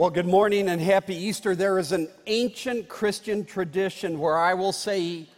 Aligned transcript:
Well, 0.00 0.08
good 0.08 0.24
morning 0.24 0.70
and 0.70 0.80
happy 0.80 1.14
Easter. 1.14 1.54
There 1.54 1.78
is 1.78 1.92
an 1.92 2.08
ancient 2.26 2.88
Christian 2.88 3.44
tradition 3.44 4.18
where 4.18 4.38
I 4.38 4.54
will 4.54 4.72
say, 4.72 5.28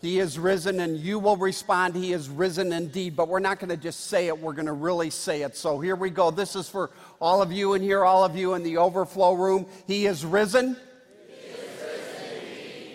He 0.00 0.20
is 0.20 0.38
risen, 0.38 0.78
and 0.78 0.96
you 0.96 1.18
will 1.18 1.36
respond, 1.36 1.96
He 1.96 2.12
is 2.12 2.28
risen 2.28 2.72
indeed. 2.72 3.16
But 3.16 3.26
we're 3.26 3.40
not 3.40 3.58
going 3.58 3.70
to 3.70 3.76
just 3.76 4.06
say 4.06 4.28
it, 4.28 4.38
we're 4.38 4.52
going 4.52 4.66
to 4.66 4.72
really 4.72 5.10
say 5.10 5.42
it. 5.42 5.56
So 5.56 5.80
here 5.80 5.96
we 5.96 6.10
go. 6.10 6.30
This 6.30 6.54
is 6.54 6.68
for 6.68 6.92
all 7.20 7.42
of 7.42 7.50
you 7.50 7.74
in 7.74 7.82
here, 7.82 8.04
all 8.04 8.22
of 8.22 8.36
you 8.36 8.54
in 8.54 8.62
the 8.62 8.76
overflow 8.76 9.32
room. 9.32 9.66
He 9.88 10.06
is 10.06 10.24
risen. 10.24 10.76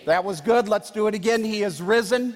That 0.06 0.24
was 0.24 0.40
good. 0.40 0.68
Let's 0.68 0.90
do 0.90 1.06
it 1.06 1.14
again. 1.14 1.44
He 1.44 1.64
is 1.64 1.82
risen. 1.82 2.34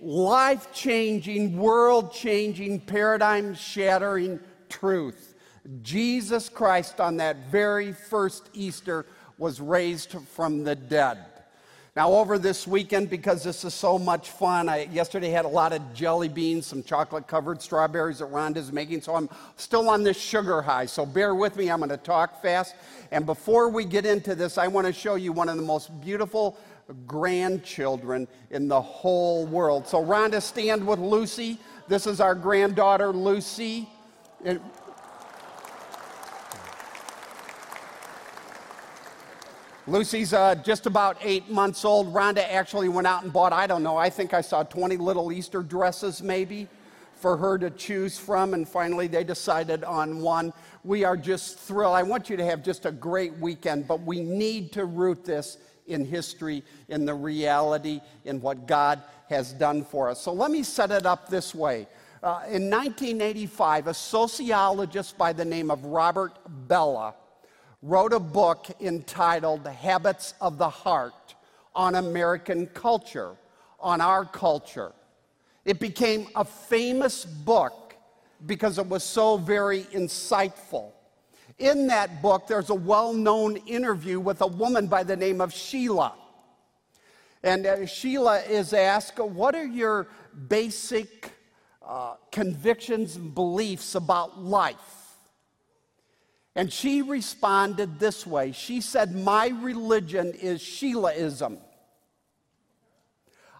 Life 0.00 0.72
changing, 0.72 1.58
world 1.58 2.14
changing, 2.14 2.80
paradigm 2.80 3.54
shattering 3.54 4.40
truth. 4.70 5.27
Jesus 5.82 6.48
Christ 6.48 7.00
on 7.00 7.18
that 7.18 7.50
very 7.50 7.92
first 7.92 8.48
Easter 8.52 9.06
was 9.36 9.60
raised 9.60 10.12
from 10.34 10.64
the 10.64 10.74
dead. 10.74 11.18
Now, 11.96 12.12
over 12.12 12.38
this 12.38 12.64
weekend, 12.64 13.10
because 13.10 13.42
this 13.42 13.64
is 13.64 13.74
so 13.74 13.98
much 13.98 14.30
fun, 14.30 14.68
I 14.68 14.84
yesterday 14.84 15.30
had 15.30 15.44
a 15.44 15.48
lot 15.48 15.72
of 15.72 15.82
jelly 15.94 16.28
beans, 16.28 16.66
some 16.66 16.82
chocolate 16.82 17.26
covered 17.26 17.60
strawberries 17.60 18.20
that 18.20 18.30
Rhonda's 18.30 18.72
making, 18.72 19.00
so 19.00 19.16
I'm 19.16 19.28
still 19.56 19.88
on 19.88 20.04
this 20.04 20.16
sugar 20.16 20.62
high. 20.62 20.86
So 20.86 21.04
bear 21.04 21.34
with 21.34 21.56
me, 21.56 21.70
I'm 21.70 21.78
going 21.78 21.90
to 21.90 21.96
talk 21.96 22.40
fast. 22.40 22.76
And 23.10 23.26
before 23.26 23.68
we 23.68 23.84
get 23.84 24.06
into 24.06 24.36
this, 24.36 24.58
I 24.58 24.68
want 24.68 24.86
to 24.86 24.92
show 24.92 25.16
you 25.16 25.32
one 25.32 25.48
of 25.48 25.56
the 25.56 25.62
most 25.62 26.00
beautiful 26.00 26.56
grandchildren 27.06 28.28
in 28.50 28.68
the 28.68 28.80
whole 28.80 29.44
world. 29.46 29.86
So, 29.88 30.04
Rhonda, 30.04 30.40
stand 30.40 30.86
with 30.86 31.00
Lucy. 31.00 31.58
This 31.88 32.06
is 32.06 32.20
our 32.20 32.36
granddaughter, 32.36 33.08
Lucy. 33.08 33.88
Lucy's 39.88 40.34
uh, 40.34 40.54
just 40.54 40.84
about 40.84 41.16
eight 41.22 41.48
months 41.48 41.82
old. 41.82 42.12
Rhonda 42.12 42.46
actually 42.50 42.90
went 42.90 43.06
out 43.06 43.22
and 43.22 43.32
bought, 43.32 43.54
I 43.54 43.66
don't 43.66 43.82
know, 43.82 43.96
I 43.96 44.10
think 44.10 44.34
I 44.34 44.42
saw 44.42 44.62
20 44.62 44.98
little 44.98 45.32
Easter 45.32 45.62
dresses 45.62 46.20
maybe 46.22 46.68
for 47.14 47.38
her 47.38 47.56
to 47.56 47.70
choose 47.70 48.18
from, 48.18 48.52
and 48.52 48.68
finally 48.68 49.06
they 49.06 49.24
decided 49.24 49.84
on 49.84 50.20
one. 50.20 50.52
We 50.84 51.04
are 51.04 51.16
just 51.16 51.58
thrilled. 51.58 51.94
I 51.94 52.02
want 52.02 52.28
you 52.28 52.36
to 52.36 52.44
have 52.44 52.62
just 52.62 52.84
a 52.84 52.92
great 52.92 53.32
weekend, 53.38 53.88
but 53.88 54.02
we 54.02 54.20
need 54.20 54.72
to 54.72 54.84
root 54.84 55.24
this 55.24 55.56
in 55.86 56.04
history, 56.04 56.62
in 56.90 57.06
the 57.06 57.14
reality, 57.14 58.02
in 58.26 58.42
what 58.42 58.66
God 58.66 59.02
has 59.30 59.54
done 59.54 59.82
for 59.82 60.10
us. 60.10 60.20
So 60.20 60.34
let 60.34 60.50
me 60.50 60.62
set 60.64 60.90
it 60.90 61.06
up 61.06 61.30
this 61.30 61.54
way. 61.54 61.86
Uh, 62.22 62.42
in 62.48 62.68
1985, 62.68 63.86
a 63.86 63.94
sociologist 63.94 65.16
by 65.16 65.32
the 65.32 65.46
name 65.46 65.70
of 65.70 65.82
Robert 65.86 66.32
Bellah 66.68 67.14
wrote 67.82 68.12
a 68.12 68.20
book 68.20 68.66
entitled 68.80 69.66
Habits 69.66 70.34
of 70.40 70.58
the 70.58 70.68
Heart 70.68 71.34
on 71.74 71.94
American 71.94 72.66
culture, 72.66 73.36
on 73.78 74.00
our 74.00 74.24
culture. 74.24 74.92
It 75.64 75.78
became 75.78 76.28
a 76.34 76.44
famous 76.44 77.24
book 77.24 77.94
because 78.46 78.78
it 78.78 78.86
was 78.86 79.04
so 79.04 79.36
very 79.36 79.82
insightful. 79.84 80.92
In 81.58 81.88
that 81.88 82.22
book, 82.22 82.46
there's 82.46 82.70
a 82.70 82.74
well 82.74 83.12
known 83.12 83.56
interview 83.56 84.20
with 84.20 84.40
a 84.40 84.46
woman 84.46 84.86
by 84.86 85.02
the 85.02 85.16
name 85.16 85.40
of 85.40 85.52
Sheila. 85.52 86.14
And 87.42 87.66
uh, 87.66 87.86
Sheila 87.86 88.40
is 88.40 88.72
asked, 88.72 89.18
What 89.18 89.54
are 89.54 89.66
your 89.66 90.08
basic 90.48 91.32
uh, 91.86 92.14
convictions 92.30 93.16
and 93.16 93.34
beliefs 93.34 93.94
about 93.94 94.40
life? 94.40 94.97
And 96.58 96.72
she 96.72 97.02
responded 97.02 98.00
this 98.00 98.26
way 98.26 98.50
She 98.50 98.80
said, 98.80 99.14
My 99.14 99.46
religion 99.46 100.32
is 100.32 100.60
Sheilaism. 100.60 101.60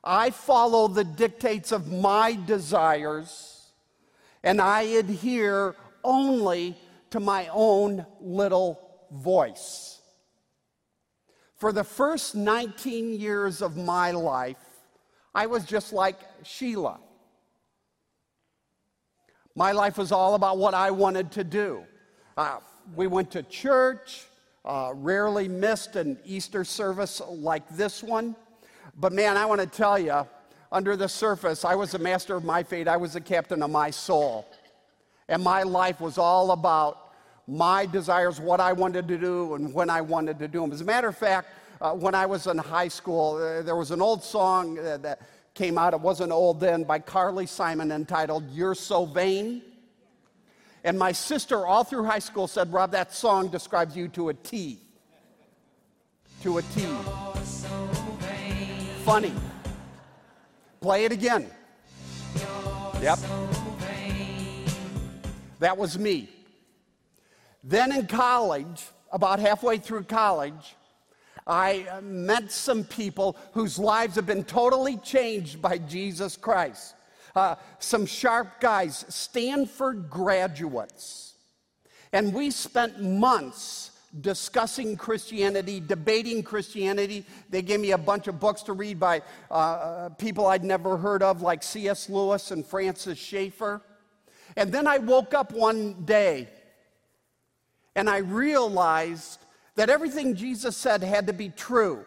I 0.02 0.30
follow 0.30 0.89
the 0.89 1.05
dictates 1.05 1.70
of 1.70 1.92
my 1.92 2.36
desires, 2.46 3.70
and 4.42 4.61
I 4.61 4.83
adhere 4.83 5.77
only 6.02 6.77
to 7.11 7.20
my 7.20 7.48
own 7.52 8.05
little 8.20 8.80
voice. 9.12 10.00
For 11.55 11.73
the 11.73 11.84
first 11.84 12.34
19 12.34 13.12
years 13.20 13.62
of 13.62 13.77
my 13.77 14.11
life, 14.11 14.56
I 15.33 15.46
was 15.46 15.64
just 15.64 15.92
like 15.92 16.18
Sheila. 16.42 16.98
My 19.55 19.70
life 19.70 19.98
was 19.98 20.11
all 20.11 20.34
about 20.34 20.58
what 20.58 20.74
I 20.74 20.90
wanted 20.90 21.30
to 21.33 21.44
do. 21.44 21.84
Uh, 22.36 22.58
we 22.94 23.06
went 23.06 23.30
to 23.32 23.42
church, 23.42 24.26
uh, 24.64 24.92
rarely 24.94 25.48
missed 25.48 25.96
an 25.96 26.18
Easter 26.24 26.64
service 26.64 27.20
like 27.28 27.68
this 27.70 28.02
one. 28.02 28.36
But 28.96 29.12
man, 29.12 29.36
I 29.36 29.46
want 29.46 29.60
to 29.60 29.66
tell 29.66 29.98
you, 29.98 30.26
under 30.70 30.96
the 30.96 31.08
surface, 31.08 31.64
I 31.64 31.74
was 31.74 31.94
a 31.94 31.98
master 31.98 32.36
of 32.36 32.44
my 32.44 32.62
fate, 32.62 32.88
I 32.88 32.96
was 32.96 33.14
the 33.14 33.20
captain 33.20 33.62
of 33.62 33.70
my 33.70 33.90
soul. 33.90 34.46
And 35.28 35.42
my 35.42 35.62
life 35.62 36.00
was 36.00 36.18
all 36.18 36.52
about 36.52 37.12
my 37.46 37.86
desires, 37.86 38.40
what 38.40 38.60
I 38.60 38.72
wanted 38.72 39.08
to 39.08 39.16
do, 39.16 39.55
and 39.55 39.72
when 39.72 39.88
I 39.88 40.00
wanted 40.00 40.38
to 40.38 40.48
do 40.48 40.60
them. 40.60 40.72
As 40.72 40.80
a 40.80 40.84
matter 40.84 41.08
of 41.08 41.16
fact, 41.16 41.48
uh, 41.80 41.92
when 41.92 42.14
I 42.14 42.26
was 42.26 42.46
in 42.46 42.58
high 42.58 42.88
school, 42.88 43.36
uh, 43.36 43.62
there 43.62 43.76
was 43.76 43.90
an 43.90 44.02
old 44.02 44.22
song 44.22 44.78
uh, 44.78 44.98
that 44.98 45.22
came 45.55 45.78
out, 45.78 45.94
it 45.94 46.00
wasn't 46.00 46.32
old 46.32 46.60
then, 46.60 46.84
by 46.84 46.98
Carly 46.98 47.46
Simon 47.46 47.90
entitled 47.90 48.44
You're 48.50 48.74
So 48.74 49.06
Vain. 49.06 49.62
And 50.88 50.98
my 50.98 51.12
sister, 51.12 51.66
all 51.66 51.84
through 51.84 52.04
high 52.04 52.18
school, 52.18 52.48
said, 52.48 52.72
Rob, 52.72 52.92
that 52.92 53.12
song 53.12 53.48
describes 53.48 53.94
you 53.94 54.08
to 54.08 54.30
a 54.30 54.34
T. 54.34 54.78
To 56.44 56.56
a 56.56 56.62
T. 56.62 56.86
Funny. 59.04 59.34
Play 60.80 61.04
it 61.04 61.12
again. 61.12 61.46
Yep. 63.02 63.18
That 65.58 65.76
was 65.76 65.98
me. 65.98 66.30
Then 67.62 67.92
in 67.92 68.06
college, 68.06 68.86
about 69.12 69.40
halfway 69.40 69.76
through 69.76 70.05
college, 70.05 70.74
I 71.46 71.86
uh, 71.92 72.00
met 72.00 72.50
some 72.50 72.82
people 72.82 73.36
whose 73.52 73.78
lives 73.78 74.14
have 74.16 74.24
been 74.24 74.44
totally 74.44 74.96
changed 74.96 75.60
by 75.60 75.76
Jesus 75.76 76.34
Christ 76.38 76.94
uh, 77.38 77.56
some 77.78 78.04
sharp 78.04 78.60
guys, 78.60 79.04
Stanford 79.08 80.10
graduates. 80.10 81.34
And 82.12 82.34
we 82.34 82.50
spent 82.50 83.00
months 83.00 83.92
discussing 84.20 84.96
Christianity, 84.96 85.78
debating 85.80 86.42
Christianity. 86.42 87.24
They 87.50 87.62
gave 87.62 87.78
me 87.78 87.92
a 87.92 87.98
bunch 87.98 88.26
of 88.26 88.40
books 88.40 88.62
to 88.62 88.72
read 88.72 88.98
by 88.98 89.22
uh, 89.50 89.54
uh 89.54 90.08
people 90.10 90.46
I'd 90.46 90.64
never 90.64 90.96
heard 90.96 91.22
of, 91.22 91.42
like 91.42 91.62
C.S. 91.62 92.08
Lewis 92.08 92.50
and 92.50 92.66
Francis 92.66 93.18
Schaeffer. 93.18 93.82
And 94.56 94.72
then 94.72 94.86
I 94.86 94.98
woke 94.98 95.34
up 95.34 95.52
one 95.52 96.05
day 96.05 96.48
and 97.94 98.10
I 98.10 98.18
realized 98.18 99.38
that 99.76 99.90
everything 99.90 100.34
Jesus 100.34 100.76
said 100.76 101.02
had 101.02 101.26
to 101.28 101.32
be 101.32 101.50
true 101.50 102.05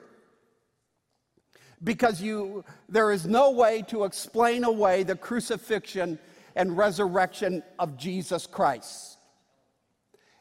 because 1.83 2.21
you, 2.21 2.63
there 2.89 3.11
is 3.11 3.25
no 3.25 3.51
way 3.51 3.83
to 3.87 4.03
explain 4.03 4.63
away 4.63 5.03
the 5.03 5.15
crucifixion 5.15 6.19
and 6.55 6.77
resurrection 6.77 7.63
of 7.79 7.97
Jesus 7.97 8.45
Christ. 8.45 9.17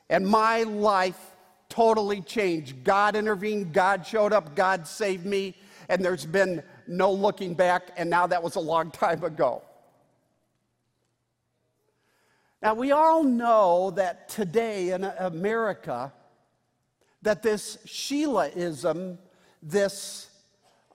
And 0.09 0.27
my 0.27 0.65
life 0.65 1.19
totally 1.69 2.21
changed. 2.21 2.85
God 2.85 3.17
intervened, 3.17 3.73
God 3.73 4.07
showed 4.07 4.33
up, 4.33 4.55
God 4.55 4.87
saved 4.87 5.25
me, 5.25 5.57
and 5.89 6.05
there's 6.05 6.27
been 6.27 6.63
no 6.87 7.13
looking 7.13 7.55
back, 7.55 7.91
and 7.97 8.11
now 8.11 8.27
that 8.27 8.43
was 8.43 8.57
a 8.57 8.61
long 8.61 8.91
time 8.91 9.25
ago. 9.25 9.63
Now, 12.63 12.75
we 12.75 12.93
all 12.93 13.23
know 13.23 13.91
that 13.93 14.29
today 14.29 14.91
in 14.91 15.05
America, 15.05 16.13
that 17.23 17.43
this 17.43 17.79
Sheilaism, 17.87 19.17
this 19.63 20.30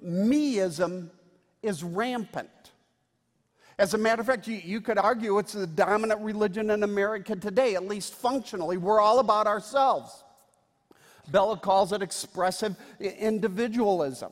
meism 0.03 1.09
is 1.61 1.83
rampant. 1.83 2.49
As 3.77 3.93
a 3.93 3.97
matter 3.97 4.21
of 4.21 4.27
fact, 4.27 4.47
you, 4.47 4.55
you, 4.55 4.79
could 4.79 4.97
argue 4.97 5.37
it's 5.37 5.53
the 5.53 5.67
dominant 5.67 6.21
religion 6.21 6.69
in 6.69 6.83
America 6.83 7.35
today, 7.35 7.75
at 7.75 7.85
least 7.85 8.13
functionally. 8.13 8.77
We're 8.77 9.01
all 9.01 9.19
about 9.19 9.47
ourselves. 9.47 10.23
Bellah 11.29 11.61
calls 11.61 11.91
it 11.91 12.01
expressive 12.01 12.77
individualism. 12.99 14.31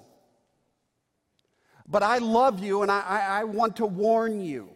But 1.87 2.03
I 2.03 2.19
love 2.19 2.63
you 2.63 2.83
and 2.83 2.91
I, 2.91 3.01
I, 3.01 3.19
I 3.41 3.43
want 3.43 3.75
to 3.77 3.85
warn 3.85 4.39
you. 4.39 4.69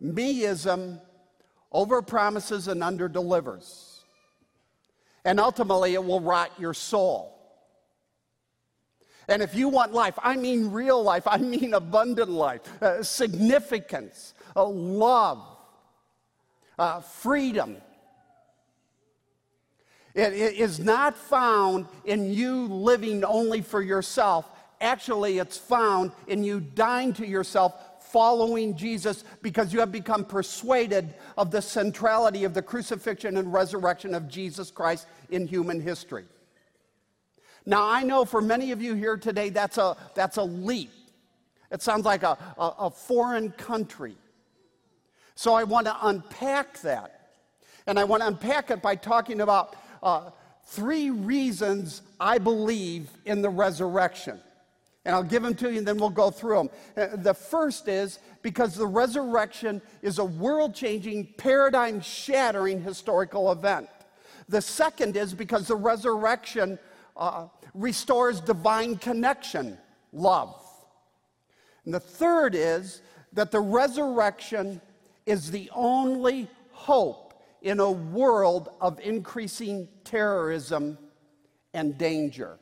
Meism 0.00 1.00
overpromises 1.72 2.68
and 2.68 2.82
underdelivers. 2.82 3.98
And 5.24 5.40
ultimately, 5.40 5.94
it 5.94 6.04
will 6.04 6.20
rot 6.20 6.50
your 6.58 6.74
soul. 6.74 7.41
And 9.28 9.42
if 9.42 9.54
you 9.54 9.68
want 9.68 9.92
life, 9.92 10.18
I 10.22 10.36
mean 10.36 10.70
real 10.70 11.02
life, 11.02 11.26
I 11.26 11.38
mean 11.38 11.74
abundant 11.74 12.30
life, 12.30 12.60
uh, 12.82 13.02
significance, 13.02 14.34
uh, 14.56 14.66
love, 14.66 15.42
uh, 16.78 17.00
freedom, 17.00 17.76
It, 20.14 20.32
it 20.32 20.54
is 20.56 20.78
not 20.78 21.16
found 21.16 21.86
in 22.04 22.32
you 22.32 22.66
living 22.66 23.24
only 23.24 23.62
for 23.62 23.80
yourself. 23.80 24.48
Actually, 24.80 25.38
it's 25.38 25.56
found 25.56 26.12
in 26.26 26.44
you 26.44 26.60
dying 26.60 27.12
to 27.14 27.26
yourself, 27.26 27.74
following 28.00 28.76
Jesus, 28.76 29.24
because 29.40 29.72
you 29.72 29.80
have 29.80 29.92
become 29.92 30.24
persuaded 30.24 31.14
of 31.38 31.50
the 31.50 31.62
centrality 31.62 32.44
of 32.44 32.52
the 32.52 32.62
crucifixion 32.62 33.36
and 33.36 33.52
resurrection 33.52 34.14
of 34.14 34.28
Jesus 34.28 34.70
Christ 34.70 35.06
in 35.30 35.46
human 35.46 35.80
history. 35.80 36.24
Now, 37.64 37.88
I 37.88 38.02
know 38.02 38.24
for 38.24 38.40
many 38.40 38.72
of 38.72 38.82
you 38.82 38.94
here 38.94 39.16
today, 39.16 39.50
that's 39.50 39.78
a, 39.78 39.96
that's 40.14 40.36
a 40.36 40.42
leap. 40.42 40.90
It 41.70 41.80
sounds 41.80 42.04
like 42.04 42.22
a, 42.22 42.36
a, 42.58 42.74
a 42.80 42.90
foreign 42.90 43.50
country. 43.52 44.16
So 45.34 45.54
I 45.54 45.64
want 45.64 45.86
to 45.86 45.96
unpack 46.02 46.80
that. 46.82 47.30
And 47.86 47.98
I 47.98 48.04
want 48.04 48.22
to 48.22 48.28
unpack 48.28 48.70
it 48.70 48.82
by 48.82 48.94
talking 48.94 49.40
about 49.40 49.74
uh, 50.02 50.30
three 50.66 51.10
reasons 51.10 52.02
I 52.20 52.38
believe 52.38 53.10
in 53.24 53.42
the 53.42 53.50
resurrection. 53.50 54.40
And 55.04 55.14
I'll 55.16 55.24
give 55.24 55.42
them 55.42 55.54
to 55.56 55.70
you 55.72 55.78
and 55.78 55.88
then 55.88 55.96
we'll 55.96 56.10
go 56.10 56.30
through 56.30 56.56
them. 56.56 56.70
Uh, 56.96 57.16
the 57.16 57.34
first 57.34 57.88
is 57.88 58.20
because 58.42 58.76
the 58.76 58.86
resurrection 58.86 59.82
is 60.00 60.18
a 60.18 60.24
world 60.24 60.74
changing, 60.74 61.34
paradigm 61.38 62.00
shattering 62.00 62.80
historical 62.80 63.50
event. 63.50 63.88
The 64.48 64.60
second 64.60 65.16
is 65.16 65.34
because 65.34 65.66
the 65.66 65.76
resurrection 65.76 66.78
uh, 67.16 67.48
restores 67.74 68.40
divine 68.40 68.96
connection, 68.96 69.78
love. 70.12 70.54
And 71.84 71.92
the 71.92 72.00
third 72.00 72.54
is 72.54 73.02
that 73.32 73.50
the 73.50 73.60
resurrection 73.60 74.80
is 75.26 75.50
the 75.50 75.70
only 75.74 76.48
hope 76.70 77.34
in 77.62 77.80
a 77.80 77.90
world 77.90 78.70
of 78.80 78.98
increasing 79.00 79.88
terrorism 80.04 80.98
and 81.74 81.96
danger. 81.96 82.58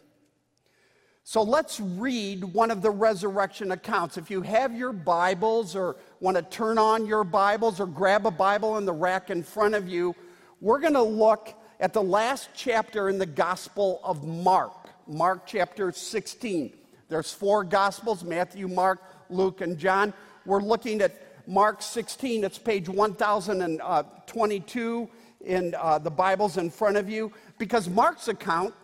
So 1.25 1.43
let's 1.43 1.79
read 1.81 2.43
one 2.43 2.70
of 2.70 2.82
the 2.82 2.91
resurrection 2.91 3.70
accounts. 3.70 4.19
If 4.19 4.31
you 4.31 4.43
have 4.43 4.75
your 4.75 4.93
Bibles 4.93 5.76
or 5.76 5.97
want 6.19 6.37
to 6.37 6.43
turn 6.43 6.76
on 6.76 7.06
your 7.06 7.25
Bibles 7.25 7.79
or 7.79 7.87
grab 7.87 8.26
a 8.26 8.31
Bible 8.31 8.79
in 8.79 8.85
the 8.85 8.93
rack 8.93 9.31
in 9.31 9.43
front 9.43 9.75
of 9.75 9.88
you, 9.88 10.14
we're 10.61 10.81
going 10.81 10.94
to 10.94 11.02
look 11.02 11.55
at 11.81 11.93
the 11.94 12.03
last 12.03 12.50
chapter 12.55 13.09
in 13.09 13.19
the 13.19 13.27
Gospel 13.27 14.00
of 14.05 14.23
Mark, 14.23 14.91
Mark 15.09 15.47
chapter 15.47 15.91
16. 15.91 16.75
There's 17.09 17.32
four 17.32 17.65
Gospels 17.65 18.23
Matthew, 18.23 18.69
Mark, 18.69 19.00
Luke, 19.31 19.62
and 19.62 19.79
John. 19.79 20.12
We're 20.44 20.61
looking 20.61 21.00
at 21.00 21.49
Mark 21.49 21.81
16. 21.81 22.44
It's 22.44 22.59
page 22.59 22.87
1022 22.88 25.11
in 25.41 25.75
uh, 25.75 25.99
the 25.99 26.11
Bibles 26.11 26.59
in 26.59 26.69
front 26.69 26.99
of 26.99 27.09
you 27.09 27.32
because 27.59 27.88
Mark's 27.88 28.29
account 28.29 28.75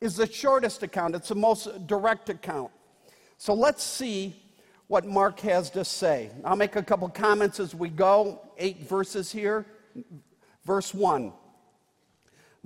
is 0.00 0.14
the 0.14 0.30
shortest 0.30 0.84
account, 0.84 1.16
it's 1.16 1.30
the 1.30 1.34
most 1.34 1.88
direct 1.88 2.28
account. 2.28 2.70
So 3.38 3.54
let's 3.54 3.82
see 3.82 4.36
what 4.86 5.04
Mark 5.04 5.40
has 5.40 5.68
to 5.70 5.84
say. 5.84 6.30
I'll 6.44 6.54
make 6.54 6.76
a 6.76 6.82
couple 6.82 7.08
comments 7.08 7.58
as 7.58 7.74
we 7.74 7.88
go. 7.88 8.40
Eight 8.56 8.88
verses 8.88 9.32
here. 9.32 9.66
Verse 10.64 10.94
1. 10.94 11.32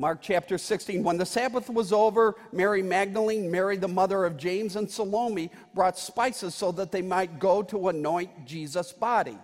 Mark 0.00 0.20
chapter 0.23 0.56
16. 0.56 1.02
When 1.02 1.19
the 1.19 1.26
Sabbath 1.26 1.69
was 1.69 1.93
over, 1.93 2.35
Mary 2.52 2.82
Magdalene, 2.82 3.50
Mary 3.50 3.76
the 3.76 3.87
mother 3.87 4.25
of 4.25 4.38
James, 4.38 4.76
and 4.76 4.91
Salome 4.91 5.50
brought 5.75 5.99
spices 5.99 6.55
so 6.55 6.73
that 6.73 6.91
they 6.91 7.02
might 7.02 7.38
go 7.38 7.62
to 7.64 7.91
anoint 7.91 8.47
Jesus' 8.47 8.93
body. 8.93 9.37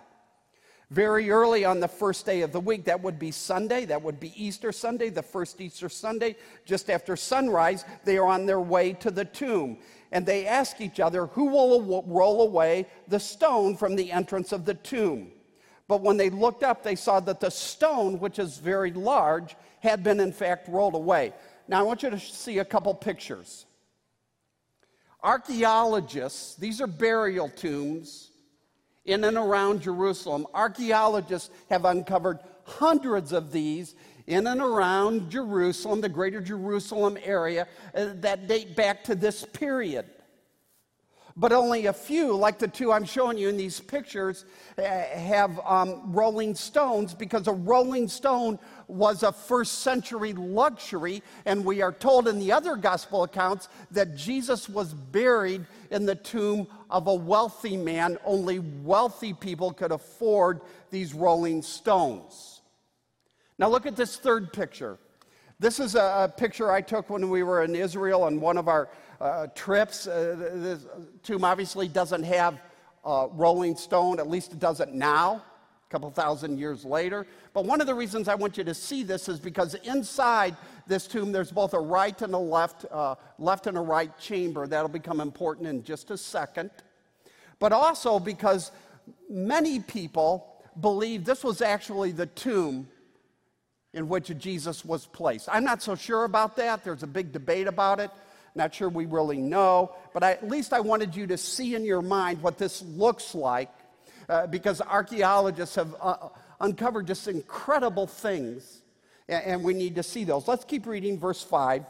Very 0.89 1.29
early 1.29 1.63
on 1.63 1.79
the 1.79 1.87
first 1.87 2.25
day 2.25 2.41
of 2.41 2.53
the 2.53 2.59
week, 2.59 2.85
that 2.85 3.03
would 3.03 3.19
be 3.19 3.29
Sunday, 3.29 3.85
that 3.85 4.01
would 4.01 4.19
be 4.19 4.33
Easter 4.35 4.71
Sunday, 4.71 5.09
the 5.09 5.21
first 5.21 5.61
Easter 5.61 5.89
Sunday, 5.89 6.35
just 6.65 6.89
after 6.89 7.15
sunrise, 7.15 7.85
they 8.03 8.17
are 8.17 8.27
on 8.27 8.47
their 8.47 8.59
way 8.59 8.93
to 8.93 9.11
the 9.11 9.25
tomb. 9.25 9.77
And 10.11 10.25
they 10.25 10.47
ask 10.47 10.81
each 10.81 10.99
other, 10.99 11.27
Who 11.27 11.49
will 11.49 12.03
roll 12.07 12.41
away 12.41 12.87
the 13.07 13.19
stone 13.19 13.77
from 13.77 13.95
the 13.95 14.11
entrance 14.11 14.51
of 14.51 14.65
the 14.65 14.73
tomb? 14.73 15.33
But 15.87 16.01
when 16.01 16.17
they 16.17 16.29
looked 16.29 16.63
up, 16.63 16.83
they 16.83 16.95
saw 16.95 17.19
that 17.21 17.39
the 17.39 17.51
stone, 17.51 18.19
which 18.19 18.39
is 18.39 18.57
very 18.57 18.91
large, 18.91 19.55
had 19.87 20.03
been 20.03 20.19
in 20.19 20.31
fact 20.31 20.67
rolled 20.67 20.95
away. 20.95 21.33
Now 21.67 21.79
I 21.79 21.83
want 21.83 22.03
you 22.03 22.09
to 22.09 22.19
see 22.19 22.59
a 22.59 22.65
couple 22.65 22.93
pictures. 22.93 23.65
Archaeologists, 25.23 26.55
these 26.55 26.79
are 26.81 26.87
burial 26.87 27.49
tombs 27.49 28.31
in 29.05 29.23
and 29.23 29.37
around 29.37 29.81
Jerusalem. 29.81 30.45
Archaeologists 30.53 31.49
have 31.69 31.85
uncovered 31.85 32.39
hundreds 32.65 33.31
of 33.31 33.51
these 33.51 33.95
in 34.27 34.45
and 34.45 34.61
around 34.61 35.31
Jerusalem, 35.31 36.01
the 36.01 36.09
greater 36.09 36.41
Jerusalem 36.41 37.17
area, 37.23 37.65
uh, 37.95 38.09
that 38.15 38.47
date 38.47 38.75
back 38.75 39.05
to 39.05 39.15
this 39.15 39.45
period 39.45 40.05
but 41.39 41.51
only 41.51 41.85
a 41.85 41.93
few, 41.93 42.35
like 42.35 42.57
the 42.57 42.67
two 42.67 42.91
I'm 42.91 43.05
showing 43.05 43.37
you 43.37 43.47
in 43.47 43.57
these 43.57 43.79
pictures, 43.79 44.43
eh, 44.79 45.19
have 45.19 45.59
um, 45.63 46.01
rolling 46.11 46.55
stones 46.55 47.13
because 47.13 47.47
a 47.47 47.51
rolling 47.51 48.07
stone 48.07 48.57
was 48.87 49.21
a 49.21 49.31
first 49.31 49.79
century 49.79 50.33
luxury. 50.33 51.21
And 51.45 51.63
we 51.63 51.83
are 51.83 51.91
told 51.91 52.27
in 52.27 52.39
the 52.39 52.51
other 52.51 52.75
gospel 52.75 53.21
accounts 53.21 53.69
that 53.91 54.15
Jesus 54.15 54.67
was 54.67 54.95
buried 54.95 55.67
in 55.91 56.07
the 56.07 56.15
tomb 56.15 56.67
of 56.89 57.05
a 57.05 57.13
wealthy 57.13 57.77
man. 57.77 58.17
Only 58.25 58.57
wealthy 58.57 59.33
people 59.33 59.71
could 59.71 59.91
afford 59.91 60.61
these 60.89 61.13
rolling 61.13 61.61
stones. 61.61 62.61
Now, 63.59 63.69
look 63.69 63.85
at 63.85 63.95
this 63.95 64.17
third 64.17 64.51
picture. 64.51 64.97
This 65.59 65.79
is 65.79 65.95
a, 65.95 66.31
picture 66.37 66.71
I 66.71 66.81
took 66.81 67.09
when 67.09 67.31
we 67.31 67.41
were 67.41 67.63
in 67.63 67.75
Israel 67.75 68.23
on 68.23 68.39
one 68.39 68.57
of 68.57 68.67
our 68.67 68.89
uh, 69.19 69.47
trips. 69.55 70.05
Uh, 70.05 70.35
the 70.37 70.79
tomb 71.23 71.43
obviously 71.43 71.87
doesn't 71.87 72.21
have 72.21 72.61
uh, 73.03 73.27
Rolling 73.31 73.75
Stone, 73.75 74.19
at 74.19 74.29
least 74.29 74.51
it 74.51 74.59
doesn't 74.59 74.93
now, 74.93 75.41
a 75.87 75.91
couple 75.91 76.11
thousand 76.11 76.59
years 76.59 76.85
later. 76.85 77.25
But 77.53 77.65
one 77.65 77.81
of 77.81 77.87
the 77.87 77.95
reasons 77.95 78.27
I 78.27 78.35
want 78.35 78.55
you 78.55 78.63
to 78.65 78.73
see 78.75 79.01
this 79.01 79.27
is 79.27 79.39
because 79.39 79.73
inside 79.73 80.55
this 80.85 81.07
tomb 81.07 81.31
there's 81.31 81.51
both 81.51 81.73
a 81.73 81.79
right 81.79 82.21
and 82.21 82.35
a 82.35 82.37
left, 82.37 82.85
uh, 82.91 83.15
left 83.39 83.65
and 83.65 83.79
a 83.79 83.81
right 83.81 84.15
chamber. 84.19 84.67
That'll 84.67 84.89
become 84.89 85.19
important 85.19 85.67
in 85.67 85.83
just 85.83 86.11
a 86.11 86.17
second. 86.19 86.69
But 87.57 87.73
also 87.73 88.19
because 88.19 88.71
many 89.27 89.79
people 89.79 90.61
believe 90.79 91.25
this 91.25 91.43
was 91.43 91.63
actually 91.63 92.11
the 92.11 92.27
tomb 92.27 92.87
in 93.93 94.09
which 94.09 94.31
Jesus 94.37 94.83
was 94.83 95.05
placed. 95.05 95.49
I'm 95.51 95.63
not 95.63 95.81
so 95.81 95.95
sure 95.95 96.23
about 96.23 96.55
that. 96.57 96.83
There's 96.83 97.03
a 97.03 97.07
big 97.07 97.31
debate 97.31 97.67
about 97.67 97.99
it. 97.99 98.11
Not 98.55 98.73
sure 98.73 98.89
we 98.89 99.05
really 99.05 99.37
know, 99.37 99.95
but 100.13 100.23
I, 100.23 100.31
at 100.31 100.47
least 100.47 100.73
I 100.73 100.79
wanted 100.79 101.15
you 101.15 101.27
to 101.27 101.37
see 101.37 101.75
in 101.75 101.85
your 101.85 102.01
mind 102.01 102.41
what 102.41 102.57
this 102.57 102.81
looks 102.81 103.35
like 103.35 103.69
uh, 104.29 104.47
because 104.47 104.81
archaeologists 104.81 105.75
have 105.75 105.95
uh, 106.01 106.29
uncovered 106.59 107.07
just 107.07 107.27
incredible 107.27 108.07
things, 108.07 108.81
and, 109.27 109.43
and 109.43 109.63
we 109.63 109.73
need 109.73 109.95
to 109.95 110.03
see 110.03 110.23
those. 110.23 110.47
Let's 110.47 110.65
keep 110.65 110.87
reading 110.87 111.19
verse 111.19 111.43
5. 111.43 111.85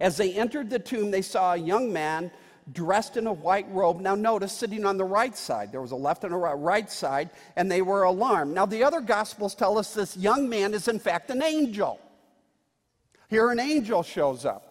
As 0.00 0.16
they 0.16 0.32
entered 0.34 0.70
the 0.70 0.78
tomb, 0.78 1.10
they 1.10 1.22
saw 1.22 1.54
a 1.54 1.56
young 1.56 1.92
man 1.92 2.30
dressed 2.72 3.16
in 3.16 3.26
a 3.26 3.32
white 3.32 3.66
robe. 3.70 4.00
Now, 4.00 4.14
notice 4.14 4.52
sitting 4.52 4.84
on 4.84 4.96
the 4.96 5.04
right 5.04 5.36
side. 5.36 5.72
There 5.72 5.80
was 5.80 5.92
a 5.92 5.96
left 5.96 6.24
and 6.24 6.34
a 6.34 6.36
right 6.36 6.90
side, 6.90 7.30
and 7.56 7.70
they 7.70 7.82
were 7.82 8.02
alarmed. 8.02 8.54
Now, 8.54 8.66
the 8.66 8.84
other 8.84 9.00
gospels 9.00 9.54
tell 9.54 9.78
us 9.78 9.94
this 9.94 10.16
young 10.16 10.48
man 10.48 10.74
is, 10.74 10.88
in 10.88 10.98
fact, 10.98 11.30
an 11.30 11.42
angel. 11.42 12.00
Here, 13.28 13.50
an 13.50 13.60
angel 13.60 14.02
shows 14.02 14.44
up 14.44 14.68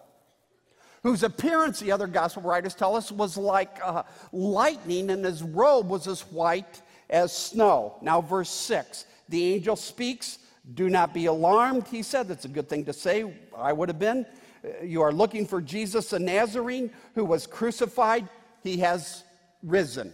whose 1.02 1.22
appearance, 1.22 1.80
the 1.80 1.92
other 1.92 2.06
gospel 2.06 2.42
writers 2.42 2.74
tell 2.74 2.96
us, 2.96 3.10
was 3.12 3.36
like 3.36 3.78
uh, 3.82 4.02
lightning, 4.32 5.10
and 5.10 5.24
his 5.24 5.42
robe 5.42 5.88
was 5.88 6.06
as 6.06 6.22
white 6.22 6.82
as 7.08 7.34
snow. 7.34 7.96
Now, 8.02 8.20
verse 8.20 8.50
6 8.50 9.06
the 9.28 9.54
angel 9.54 9.76
speaks, 9.76 10.38
Do 10.74 10.88
not 10.88 11.12
be 11.12 11.26
alarmed, 11.26 11.86
he 11.88 12.02
said. 12.02 12.28
That's 12.28 12.46
a 12.46 12.48
good 12.48 12.68
thing 12.68 12.84
to 12.86 12.92
say. 12.92 13.30
I 13.56 13.72
would 13.72 13.88
have 13.88 13.98
been. 13.98 14.24
Uh, 14.64 14.84
you 14.84 15.02
are 15.02 15.12
looking 15.12 15.46
for 15.46 15.60
Jesus 15.60 16.10
the 16.10 16.18
Nazarene 16.18 16.90
who 17.14 17.24
was 17.24 17.46
crucified. 17.46 18.28
He 18.62 18.78
has 18.78 19.24
risen. 19.62 20.12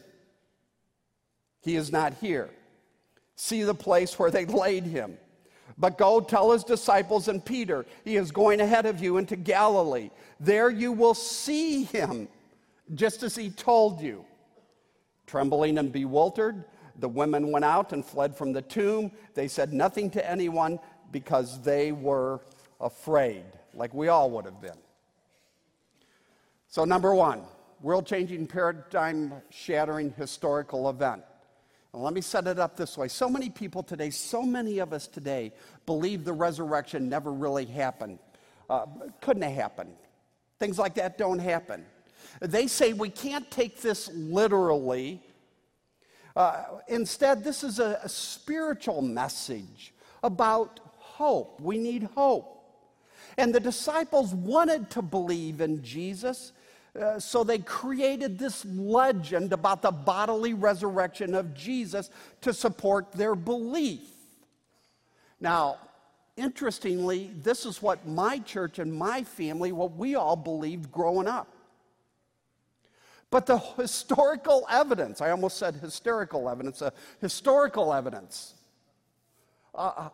He 1.63 1.77
is 1.77 1.91
not 1.91 2.15
here. 2.15 2.51
See 3.37 3.63
the 3.63 3.75
place 3.75 4.19
where 4.19 4.31
they 4.31 4.45
laid 4.45 4.85
him. 4.85 5.17
But 5.77 5.99
go 5.99 6.21
tell 6.21 6.53
his 6.53 6.63
disciples 6.63 7.27
and 7.29 7.45
Peter, 7.45 7.85
he 8.05 8.17
is 8.17 8.31
going 8.31 8.61
ahead 8.61 8.87
of 8.87 9.01
you 9.01 9.17
into 9.17 9.37
Galilee. 9.37 10.11
There 10.39 10.71
you 10.71 10.93
will 10.93 11.15
see 11.15 11.85
him, 11.85 12.29
just 12.95 13.23
as 13.23 13.35
he 13.35 13.51
told 13.51 14.01
you. 14.01 14.25
Trembling 15.27 15.79
and 15.79 15.91
bewildered, 15.91 16.65
the 16.99 17.09
women 17.09 17.51
went 17.51 17.65
out 17.65 17.93
and 17.93 18.05
fled 18.05 18.37
from 18.37 18.53
the 18.53 18.63
tomb. 18.63 19.11
They 19.35 19.49
said 19.49 19.73
nothing 19.73 20.11
to 20.11 20.31
anyone 20.31 20.79
because 21.11 21.61
they 21.63 21.93
were 21.93 22.41
afraid, 22.81 23.45
like 23.77 23.93
we 23.95 24.09
all 24.09 24.31
would 24.31 24.45
have 24.45 24.61
been. 24.61 24.79
So, 26.69 26.85
number 26.85 27.15
one, 27.15 27.43
world 27.81 28.07
changing, 28.07 28.47
paradigm 28.47 29.33
shattering 29.51 30.13
historical 30.17 30.89
event. 30.91 31.23
let 31.93 32.13
me 32.13 32.21
set 32.21 32.47
it 32.47 32.59
up 32.59 32.77
this 32.77 32.97
way. 32.99 33.09
So 33.09 33.29
many 33.29 33.51
people 33.51 33.83
today, 33.83 34.11
so 34.11 34.43
many 34.43 34.79
of 34.79 34.93
us 34.93 35.07
today, 35.07 35.53
believe 35.87 36.25
the 36.25 36.33
resurrection 36.33 37.09
never 37.09 37.33
really 37.33 37.65
happened. 37.67 38.19
Uh, 38.69 38.87
couldn't 39.21 39.43
have 39.43 39.53
happened. 39.53 39.95
Things 40.59 40.79
like 40.79 40.95
that 40.95 41.19
don't 41.19 41.39
happen. 41.39 41.85
They 42.41 42.67
say 42.67 42.93
we 42.93 43.11
can't 43.11 43.49
take 43.51 43.81
this 43.81 44.11
literally. 44.13 45.23
Uh, 46.35 46.65
instead, 46.89 47.45
this 47.45 47.63
is 47.63 47.79
a, 47.79 48.01
a 48.03 48.09
spiritual 48.09 49.03
message 49.03 49.95
about 50.23 50.81
hope. 50.85 51.61
We 51.61 51.79
need 51.79 52.05
hope. 52.15 52.54
And 53.37 53.55
the 53.55 53.61
disciples 53.61 54.35
wanted 54.35 54.91
to 54.91 55.03
believe 55.03 55.61
in 55.61 55.83
Jesus, 55.83 56.53
uh, 57.01 57.19
so 57.19 57.43
they 57.43 57.59
created 57.59 58.39
this 58.39 58.65
legend 58.65 59.53
about 59.53 59.83
the 59.83 59.91
bodily 59.91 60.55
resurrection 60.55 61.35
of 61.35 61.55
Jesus 61.55 62.11
to 62.43 62.55
support 62.55 63.11
their 63.13 63.35
belief. 63.35 64.03
Now, 65.41 65.79
interestingly, 66.37 67.31
this 67.43 67.67
is 67.67 67.83
what 67.83 68.07
my 68.07 68.39
church 68.39 68.79
and 68.79 68.93
my 68.93 69.25
family, 69.25 69.73
what 69.73 69.97
we 69.97 70.15
all 70.15 70.37
believed 70.37 70.93
growing 70.93 71.27
up. 71.27 71.49
But 73.31 73.47
the 73.47 73.59
historical 73.59 74.65
evidence, 74.71 75.21
I 75.21 75.31
almost 75.31 75.57
said 75.57 75.75
hysterical 75.75 76.49
evidence, 76.49 76.81
uh, 76.81 76.91
historical 77.21 77.93
evidence, 77.93 78.55
uh, 79.75 80.11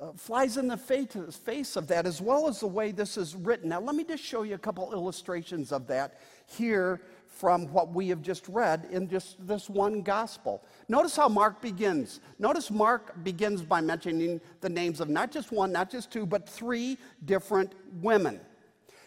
uh, 0.00 0.12
flies 0.12 0.56
in 0.56 0.66
the 0.66 0.76
face 0.76 1.76
of 1.76 1.86
that, 1.86 2.06
as 2.06 2.22
well 2.22 2.48
as 2.48 2.60
the 2.60 2.66
way 2.66 2.90
this 2.90 3.16
is 3.16 3.34
written. 3.34 3.68
Now, 3.68 3.80
let 3.80 3.94
me 3.94 4.02
just 4.02 4.22
show 4.22 4.42
you 4.42 4.54
a 4.54 4.58
couple 4.58 4.90
illustrations 4.92 5.72
of 5.72 5.86
that 5.88 6.18
here 6.46 7.02
from 7.26 7.66
what 7.72 7.92
we 7.92 8.08
have 8.08 8.22
just 8.22 8.48
read 8.48 8.88
in 8.90 9.08
just 9.08 9.46
this 9.46 9.68
one 9.68 10.00
gospel. 10.02 10.64
Notice 10.88 11.16
how 11.16 11.28
Mark 11.28 11.60
begins. 11.60 12.20
Notice 12.38 12.70
Mark 12.70 13.22
begins 13.22 13.62
by 13.62 13.80
mentioning 13.80 14.40
the 14.60 14.68
names 14.68 15.00
of 15.00 15.08
not 15.08 15.30
just 15.30 15.52
one, 15.52 15.70
not 15.70 15.90
just 15.90 16.10
two, 16.10 16.24
but 16.24 16.48
three 16.48 16.96
different 17.26 17.72
women. 18.00 18.40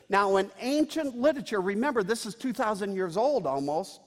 Now, 0.10 0.38
in 0.38 0.52
ancient 0.60 1.18
literature, 1.18 1.60
remember 1.60 2.04
this 2.04 2.26
is 2.26 2.36
2,000 2.36 2.96
years 2.96 3.18
old 3.18 3.48
almost. 3.48 4.00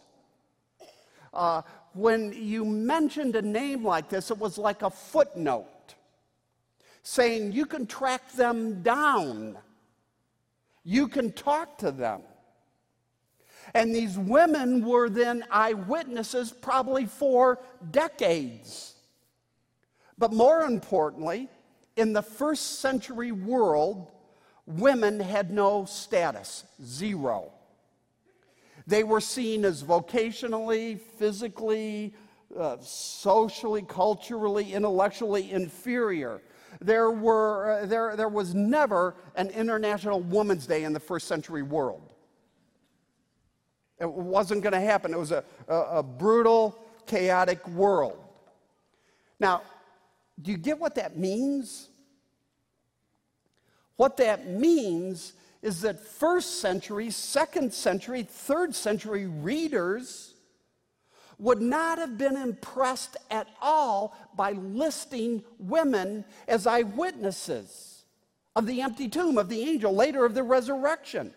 Uh, 1.34 1.62
when 1.94 2.32
you 2.32 2.64
mentioned 2.64 3.34
a 3.34 3.42
name 3.42 3.84
like 3.84 4.08
this, 4.08 4.30
it 4.30 4.38
was 4.38 4.56
like 4.56 4.82
a 4.82 4.90
footnote 4.90 5.66
saying 7.06 7.52
you 7.52 7.64
can 7.64 7.86
track 7.86 8.32
them 8.32 8.82
down, 8.82 9.56
you 10.82 11.06
can 11.06 11.30
talk 11.30 11.78
to 11.78 11.92
them. 11.92 12.20
And 13.74 13.94
these 13.94 14.18
women 14.18 14.84
were 14.84 15.08
then 15.08 15.44
eyewitnesses 15.48 16.50
probably 16.52 17.06
for 17.06 17.60
decades. 17.92 18.96
But 20.18 20.32
more 20.32 20.62
importantly, 20.62 21.48
in 21.94 22.12
the 22.12 22.22
first 22.22 22.80
century 22.80 23.30
world, 23.30 24.10
women 24.66 25.20
had 25.20 25.52
no 25.52 25.84
status, 25.84 26.64
zero. 26.84 27.52
They 28.88 29.04
were 29.04 29.20
seen 29.20 29.64
as 29.64 29.80
vocationally, 29.84 31.00
physically, 31.18 32.14
uh, 32.58 32.78
socially, 32.80 33.82
culturally, 33.82 34.72
intellectually 34.72 35.52
inferior. 35.52 36.40
There, 36.80 37.10
were, 37.10 37.80
uh, 37.82 37.86
there, 37.86 38.16
there 38.16 38.28
was 38.28 38.54
never 38.54 39.14
an 39.34 39.50
International 39.50 40.20
Women's 40.20 40.66
Day 40.66 40.84
in 40.84 40.92
the 40.92 41.00
first 41.00 41.26
century 41.26 41.62
world. 41.62 42.12
It 43.98 44.10
wasn't 44.10 44.62
going 44.62 44.74
to 44.74 44.80
happen. 44.80 45.12
It 45.12 45.18
was 45.18 45.32
a, 45.32 45.42
a, 45.68 45.74
a 45.74 46.02
brutal, 46.02 46.78
chaotic 47.06 47.66
world. 47.68 48.18
Now, 49.40 49.62
do 50.40 50.50
you 50.50 50.58
get 50.58 50.78
what 50.78 50.94
that 50.96 51.16
means? 51.16 51.88
What 53.96 54.18
that 54.18 54.48
means 54.48 55.32
is 55.62 55.80
that 55.80 56.00
first 56.00 56.60
century, 56.60 57.10
second 57.10 57.72
century, 57.72 58.22
third 58.22 58.74
century 58.74 59.26
readers 59.26 60.34
would 61.38 61.60
not 61.60 61.98
have 61.98 62.16
been 62.16 62.36
impressed 62.36 63.16
at 63.30 63.46
all 63.60 64.16
by 64.36 64.52
listing 64.52 65.44
women 65.58 66.24
as 66.48 66.66
eyewitnesses 66.66 68.04
of 68.54 68.66
the 68.66 68.80
empty 68.80 69.08
tomb 69.08 69.36
of 69.36 69.48
the 69.48 69.60
angel, 69.60 69.94
later 69.94 70.24
of 70.24 70.34
the 70.34 70.42
resurrection, 70.42 71.32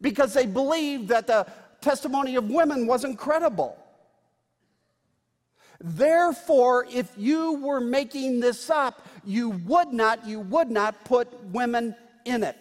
because 0.00 0.32
they 0.32 0.46
believed 0.46 1.08
that 1.08 1.26
the 1.26 1.46
testimony 1.80 2.36
of 2.36 2.48
women 2.48 2.86
wasn't 2.86 3.18
credible. 3.18 3.76
Therefore, 5.80 6.86
if 6.88 7.10
you 7.16 7.54
were 7.54 7.80
making 7.80 8.38
this 8.38 8.70
up, 8.70 9.04
you 9.24 9.50
would 9.50 9.92
not, 9.92 10.24
you 10.24 10.38
would 10.38 10.70
not 10.70 11.04
put 11.04 11.28
women 11.46 11.96
in 12.24 12.44
it. 12.44 12.56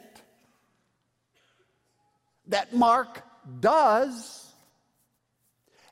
That 2.47 2.73
Mark 2.73 3.21
does 3.59 4.50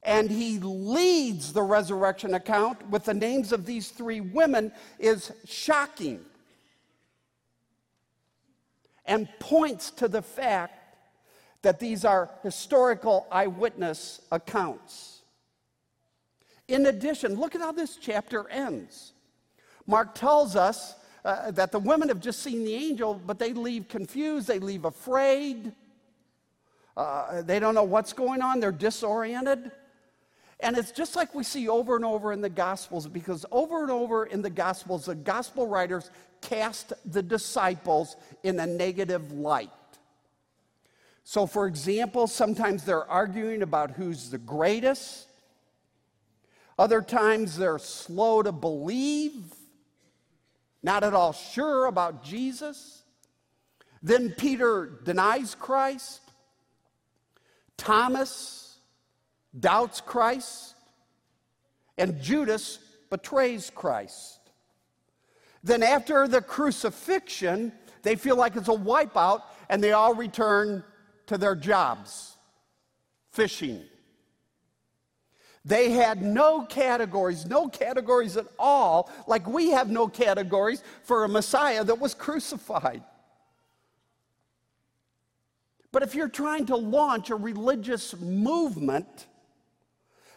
and 0.09 0.31
he 0.31 0.57
leads 0.57 1.53
the 1.53 1.61
resurrection 1.61 2.33
account 2.33 2.89
with 2.89 3.05
the 3.05 3.13
names 3.13 3.51
of 3.51 3.67
these 3.67 3.89
three 3.89 4.19
women 4.19 4.71
is 4.97 5.31
shocking 5.45 6.19
and 9.05 9.29
points 9.39 9.91
to 9.91 10.07
the 10.07 10.23
fact 10.23 10.95
that 11.61 11.79
these 11.79 12.03
are 12.05 12.31
historical 12.41 13.27
eyewitness 13.31 14.21
accounts. 14.31 15.21
In 16.67 16.87
addition, 16.87 17.35
look 17.35 17.53
at 17.53 17.61
how 17.61 17.71
this 17.71 17.95
chapter 17.95 18.49
ends. 18.49 19.13
Mark 19.85 20.15
tells 20.15 20.55
us 20.55 20.95
uh, 21.23 21.51
that 21.51 21.71
the 21.71 21.79
women 21.79 22.07
have 22.07 22.19
just 22.19 22.41
seen 22.41 22.63
the 22.63 22.73
angel, 22.73 23.21
but 23.27 23.37
they 23.37 23.53
leave 23.53 23.87
confused, 23.87 24.47
they 24.47 24.57
leave 24.57 24.85
afraid, 24.85 25.71
uh, 26.97 27.43
they 27.43 27.59
don't 27.59 27.75
know 27.75 27.83
what's 27.83 28.11
going 28.11 28.41
on, 28.41 28.59
they're 28.59 28.71
disoriented. 28.71 29.71
And 30.59 30.77
it's 30.77 30.91
just 30.91 31.15
like 31.15 31.33
we 31.33 31.43
see 31.43 31.69
over 31.69 31.95
and 31.95 32.03
over 32.03 32.33
in 32.33 32.41
the 32.41 32.49
Gospels, 32.49 33.07
because 33.07 33.45
over 33.51 33.81
and 33.81 33.91
over 33.91 34.25
in 34.25 34.41
the 34.41 34.49
Gospels, 34.49 35.05
the 35.05 35.15
Gospel 35.15 35.67
writers 35.67 36.11
cast 36.41 36.93
the 37.05 37.23
disciples 37.23 38.17
in 38.43 38.59
a 38.59 38.65
negative 38.65 39.31
light. 39.31 39.69
So, 41.23 41.45
for 41.45 41.67
example, 41.67 42.27
sometimes 42.27 42.83
they're 42.83 43.05
arguing 43.05 43.61
about 43.61 43.91
who's 43.91 44.31
the 44.31 44.37
greatest. 44.37 45.27
Other 46.77 47.01
times 47.01 47.57
they're 47.57 47.77
slow 47.77 48.41
to 48.41 48.51
believe, 48.51 49.53
not 50.81 51.03
at 51.03 51.13
all 51.13 51.33
sure 51.33 51.85
about 51.85 52.23
Jesus. 52.23 53.03
Then 54.01 54.31
Peter 54.31 54.99
denies 55.03 55.55
Christ. 55.55 56.21
Thomas 57.77 58.68
doubts 59.57 60.01
Christ, 60.01 60.75
and 61.97 62.21
Judas 62.21 62.79
betrays 63.09 63.71
Christ. 63.73 64.39
Then, 65.63 65.83
after 65.83 66.27
the 66.27 66.41
crucifixion, 66.41 67.71
they 68.03 68.15
feel 68.15 68.35
like 68.37 68.55
it's 68.55 68.69
a 68.69 68.71
wipeout 68.71 69.41
and 69.69 69.83
they 69.83 69.91
all 69.91 70.13
return 70.15 70.83
to 71.27 71.37
their 71.37 71.55
jobs 71.55 72.37
fishing. 73.31 73.83
They 75.65 75.91
had 75.91 76.21
no 76.21 76.65
categories, 76.65 77.45
no 77.45 77.67
categories 77.67 78.37
at 78.37 78.47
all, 78.57 79.11
like 79.27 79.45
we 79.47 79.71
have 79.71 79.89
no 79.89 80.07
categories 80.07 80.81
for 81.03 81.25
a 81.25 81.29
Messiah 81.29 81.83
that 81.83 81.99
was 81.99 82.13
crucified. 82.13 83.03
But 85.91 86.03
if 86.03 86.15
you're 86.15 86.29
trying 86.29 86.67
to 86.67 86.75
launch 86.75 87.29
a 87.29 87.35
religious 87.35 88.17
movement, 88.19 89.27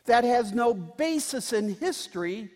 that 0.07 0.25
has 0.25 0.53
no 0.53 0.75
basis 0.75 1.53
in 1.53 1.75
history, 1.77 2.51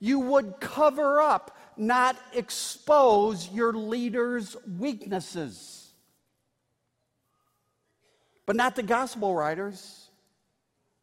you 0.00 0.20
would 0.20 0.60
cover 0.60 1.20
up, 1.20 1.56
not 1.76 2.16
expose 2.32 3.48
your 3.50 3.72
leader's 3.72 4.56
weaknesses. 4.78 5.90
But 8.46 8.56
not 8.56 8.76
the 8.76 8.82
gospel 8.82 9.34
writers, 9.34 10.08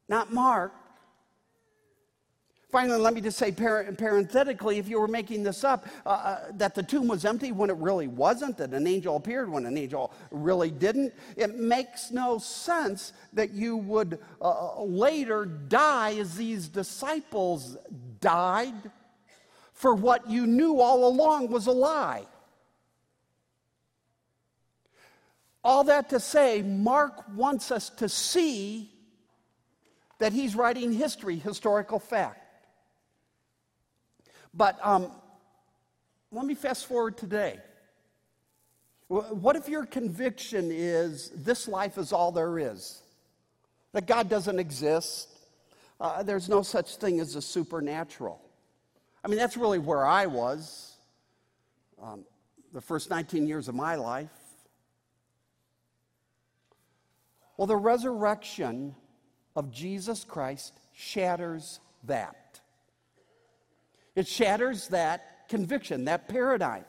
not 0.07 0.31
Mark, 0.31 0.73
Finally, 2.73 2.99
let 2.99 3.13
me 3.13 3.21
just 3.21 3.37
say 3.37 3.51
parenthetically, 3.51 4.79
if 4.79 4.89
you 4.89 4.99
were 4.99 5.07
making 5.07 5.43
this 5.43 5.63
up, 5.63 5.85
uh, 6.07 6.09
uh, 6.09 6.39
that 6.55 6.73
the 6.73 6.81
tomb 6.81 7.07
was 7.07 7.23
empty 7.23 7.51
when 7.51 7.69
it 7.69 7.75
really 7.75 8.07
wasn't, 8.07 8.57
that 8.57 8.73
an 8.73 8.87
angel 8.87 9.15
appeared 9.15 9.47
when 9.47 9.67
an 9.67 9.77
angel 9.77 10.11
really 10.31 10.71
didn't, 10.71 11.13
it 11.37 11.55
makes 11.55 12.09
no 12.09 12.39
sense 12.39 13.13
that 13.31 13.51
you 13.51 13.77
would 13.77 14.17
uh, 14.41 14.81
later 14.81 15.45
die 15.45 16.15
as 16.15 16.35
these 16.35 16.67
disciples 16.67 17.77
died 18.19 18.73
for 19.73 19.93
what 19.93 20.27
you 20.27 20.47
knew 20.47 20.79
all 20.79 21.07
along 21.07 21.49
was 21.49 21.67
a 21.67 21.71
lie. 21.71 22.25
All 25.63 25.83
that 25.83 26.09
to 26.09 26.19
say, 26.19 26.63
Mark 26.63 27.23
wants 27.35 27.69
us 27.69 27.91
to 27.91 28.09
see 28.09 28.89
that 30.17 30.33
he's 30.33 30.55
writing 30.55 30.91
history, 30.91 31.35
historical 31.35 31.99
fact. 31.99 32.42
But 34.53 34.77
um, 34.81 35.11
let 36.31 36.45
me 36.45 36.55
fast 36.55 36.85
forward 36.85 37.17
today. 37.17 37.59
What 39.07 39.55
if 39.55 39.69
your 39.69 39.85
conviction 39.85 40.69
is 40.71 41.29
this 41.35 41.67
life 41.67 41.97
is 41.97 42.11
all 42.11 42.31
there 42.31 42.57
is? 42.57 43.01
That 43.91 44.07
God 44.07 44.29
doesn't 44.29 44.57
exist? 44.57 45.29
Uh, 45.99 46.23
there's 46.23 46.49
no 46.49 46.63
such 46.63 46.95
thing 46.95 47.19
as 47.19 47.35
a 47.35 47.41
supernatural. 47.41 48.41
I 49.23 49.27
mean, 49.27 49.37
that's 49.37 49.55
really 49.55 49.79
where 49.79 50.05
I 50.05 50.25
was 50.25 50.97
um, 52.01 52.25
the 52.73 52.81
first 52.81 53.09
19 53.09 53.47
years 53.47 53.67
of 53.67 53.75
my 53.75 53.95
life. 53.95 54.29
Well, 57.55 57.67
the 57.67 57.77
resurrection 57.77 58.95
of 59.55 59.71
Jesus 59.71 60.23
Christ 60.23 60.73
shatters 60.91 61.79
that. 62.05 62.42
It 64.15 64.27
shatters 64.27 64.87
that 64.89 65.49
conviction, 65.49 66.05
that 66.05 66.27
paradigm. 66.27 66.85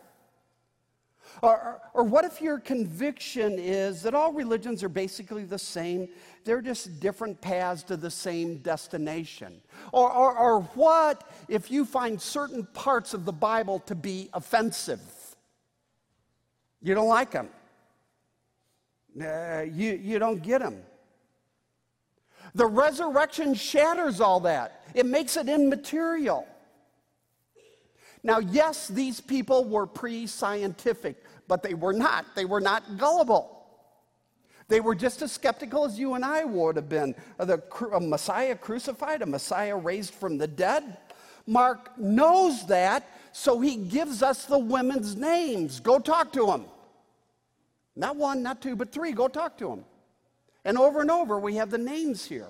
Or, 1.42 1.80
or, 1.94 2.04
what 2.04 2.24
if 2.24 2.40
your 2.40 2.58
conviction 2.58 3.58
is 3.58 4.02
that 4.02 4.14
all 4.14 4.32
religions 4.32 4.84
are 4.84 4.88
basically 4.88 5.44
the 5.44 5.58
same? 5.58 6.08
They're 6.44 6.60
just 6.60 7.00
different 7.00 7.40
paths 7.40 7.82
to 7.84 7.96
the 7.96 8.10
same 8.10 8.58
destination. 8.58 9.60
Or, 9.92 10.12
or, 10.12 10.38
or 10.38 10.60
what 10.74 11.28
if 11.48 11.70
you 11.70 11.84
find 11.84 12.20
certain 12.20 12.66
parts 12.72 13.14
of 13.14 13.24
the 13.24 13.32
Bible 13.32 13.80
to 13.80 13.94
be 13.94 14.28
offensive? 14.32 15.00
You 16.82 16.94
don't 16.94 17.08
like 17.08 17.30
them, 17.30 17.48
uh, 19.20 19.62
you, 19.62 19.94
you 19.94 20.18
don't 20.18 20.42
get 20.42 20.60
them. 20.60 20.82
The 22.54 22.66
resurrection 22.66 23.54
shatters 23.54 24.20
all 24.20 24.40
that, 24.40 24.84
it 24.94 25.06
makes 25.06 25.36
it 25.36 25.48
immaterial. 25.48 26.46
Now, 28.24 28.38
yes, 28.38 28.88
these 28.88 29.20
people 29.20 29.66
were 29.66 29.86
pre 29.86 30.26
scientific, 30.26 31.22
but 31.46 31.62
they 31.62 31.74
were 31.74 31.92
not. 31.92 32.24
They 32.34 32.46
were 32.46 32.60
not 32.60 32.96
gullible. 32.96 33.50
They 34.66 34.80
were 34.80 34.94
just 34.94 35.20
as 35.20 35.30
skeptical 35.30 35.84
as 35.84 35.98
you 35.98 36.14
and 36.14 36.24
I 36.24 36.44
would 36.44 36.76
have 36.76 36.88
been. 36.88 37.14
Uh, 37.38 37.44
the, 37.44 37.62
a 37.92 38.00
Messiah 38.00 38.56
crucified, 38.56 39.20
a 39.20 39.26
Messiah 39.26 39.76
raised 39.76 40.14
from 40.14 40.38
the 40.38 40.48
dead. 40.48 40.96
Mark 41.46 41.98
knows 41.98 42.66
that, 42.68 43.06
so 43.32 43.60
he 43.60 43.76
gives 43.76 44.22
us 44.22 44.46
the 44.46 44.58
women's 44.58 45.16
names. 45.16 45.80
Go 45.80 45.98
talk 45.98 46.32
to 46.32 46.46
them. 46.46 46.64
Not 47.94 48.16
one, 48.16 48.42
not 48.42 48.62
two, 48.62 48.74
but 48.74 48.90
three. 48.90 49.12
Go 49.12 49.28
talk 49.28 49.58
to 49.58 49.68
them. 49.68 49.84
And 50.64 50.78
over 50.78 51.02
and 51.02 51.10
over, 51.10 51.38
we 51.38 51.56
have 51.56 51.68
the 51.68 51.76
names 51.76 52.24
here. 52.24 52.48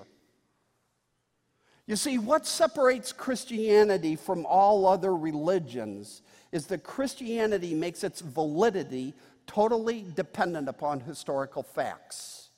You 1.87 1.95
see, 1.95 2.17
what 2.17 2.47
separates 2.47 3.11
Christianity 3.11 4.15
from 4.15 4.45
all 4.45 4.87
other 4.87 5.15
religions 5.15 6.23
is 6.51 6.65
that 6.67 6.83
Christianity 6.83 7.73
makes 7.73 8.03
its 8.03 8.21
validity 8.21 9.13
totally 9.45 10.05
dependent 10.15 10.67
upon 10.67 10.99
historical 10.99 11.61
facts. 11.61 12.49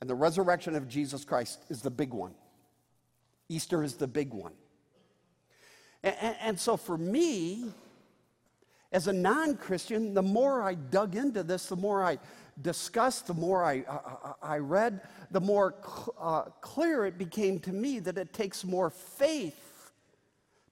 And 0.00 0.08
the 0.08 0.14
resurrection 0.14 0.74
of 0.74 0.88
Jesus 0.88 1.24
Christ 1.24 1.62
is 1.68 1.82
the 1.82 1.90
big 1.90 2.14
one. 2.14 2.34
Easter 3.50 3.82
is 3.82 3.94
the 3.94 4.06
big 4.06 4.32
one. 4.32 4.52
And, 6.02 6.16
and, 6.22 6.36
and 6.40 6.60
so 6.60 6.78
for 6.78 6.96
me, 6.96 7.66
as 8.92 9.06
a 9.06 9.12
non 9.12 9.56
Christian, 9.56 10.14
the 10.14 10.22
more 10.22 10.62
I 10.62 10.74
dug 10.74 11.16
into 11.16 11.42
this, 11.42 11.66
the 11.66 11.76
more 11.76 12.02
I 12.02 12.18
discussed, 12.60 13.26
the 13.26 13.34
more 13.34 13.64
I, 13.64 13.84
I, 13.88 14.54
I 14.54 14.58
read, 14.58 15.00
the 15.30 15.40
more 15.40 15.74
cl- 15.82 16.14
uh, 16.18 16.42
clear 16.60 17.04
it 17.04 17.18
became 17.18 17.58
to 17.60 17.72
me 17.72 17.98
that 18.00 18.18
it 18.18 18.32
takes 18.32 18.64
more 18.64 18.90
faith 18.90 19.92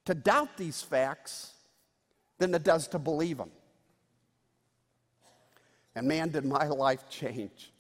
to 0.05 0.15
doubt 0.15 0.57
these 0.57 0.83
facts 0.83 1.53
than 2.39 2.55
it 2.55 2.65
does 2.65 2.89
to 2.89 2.99
believe 2.99 3.39
them. 3.39 3.51
And 5.95 6.07
man, 6.07 6.31
did 6.31 6.45
my 6.45 6.67
life 6.69 7.09
change 7.11 7.73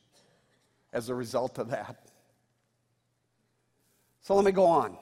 as 0.92 1.08
a 1.08 1.14
result 1.14 1.58
of 1.58 1.70
that. 1.70 1.96
So 4.22 4.34
let 4.34 4.44
me 4.44 4.52
go 4.52 4.66
on. 4.66 4.96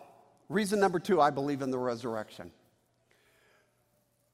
Reason 0.49 0.79
number 0.79 1.01
two 1.01 1.21
I 1.21 1.31
believe 1.31 1.63
in 1.63 1.71
the 1.71 1.79
resurrection. 1.79 2.51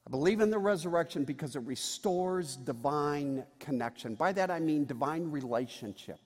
I 0.07 0.11
believe 0.11 0.41
in 0.41 0.51
the 0.51 0.59
resurrection 0.59 1.25
because 1.25 1.55
it 1.55 1.63
restores 1.63 2.57
divine 2.57 3.45
connection. 3.61 4.15
By 4.15 4.33
that 4.33 4.51
I 4.51 4.59
mean 4.59 4.85
divine 4.85 5.31
relationship 5.31 6.19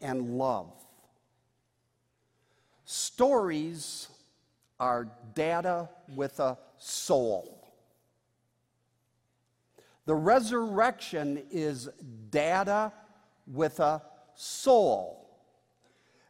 and, 0.00 0.38
love. 0.38 0.72
Stories 2.84 4.08
are 4.78 5.08
data 5.34 5.88
with 6.14 6.38
a 6.40 6.58
soul. 6.78 7.52
The 10.04 10.14
resurrection 10.14 11.42
is 11.50 11.88
data 12.30 12.92
with 13.46 13.80
a 13.80 14.02
soul. 14.34 15.26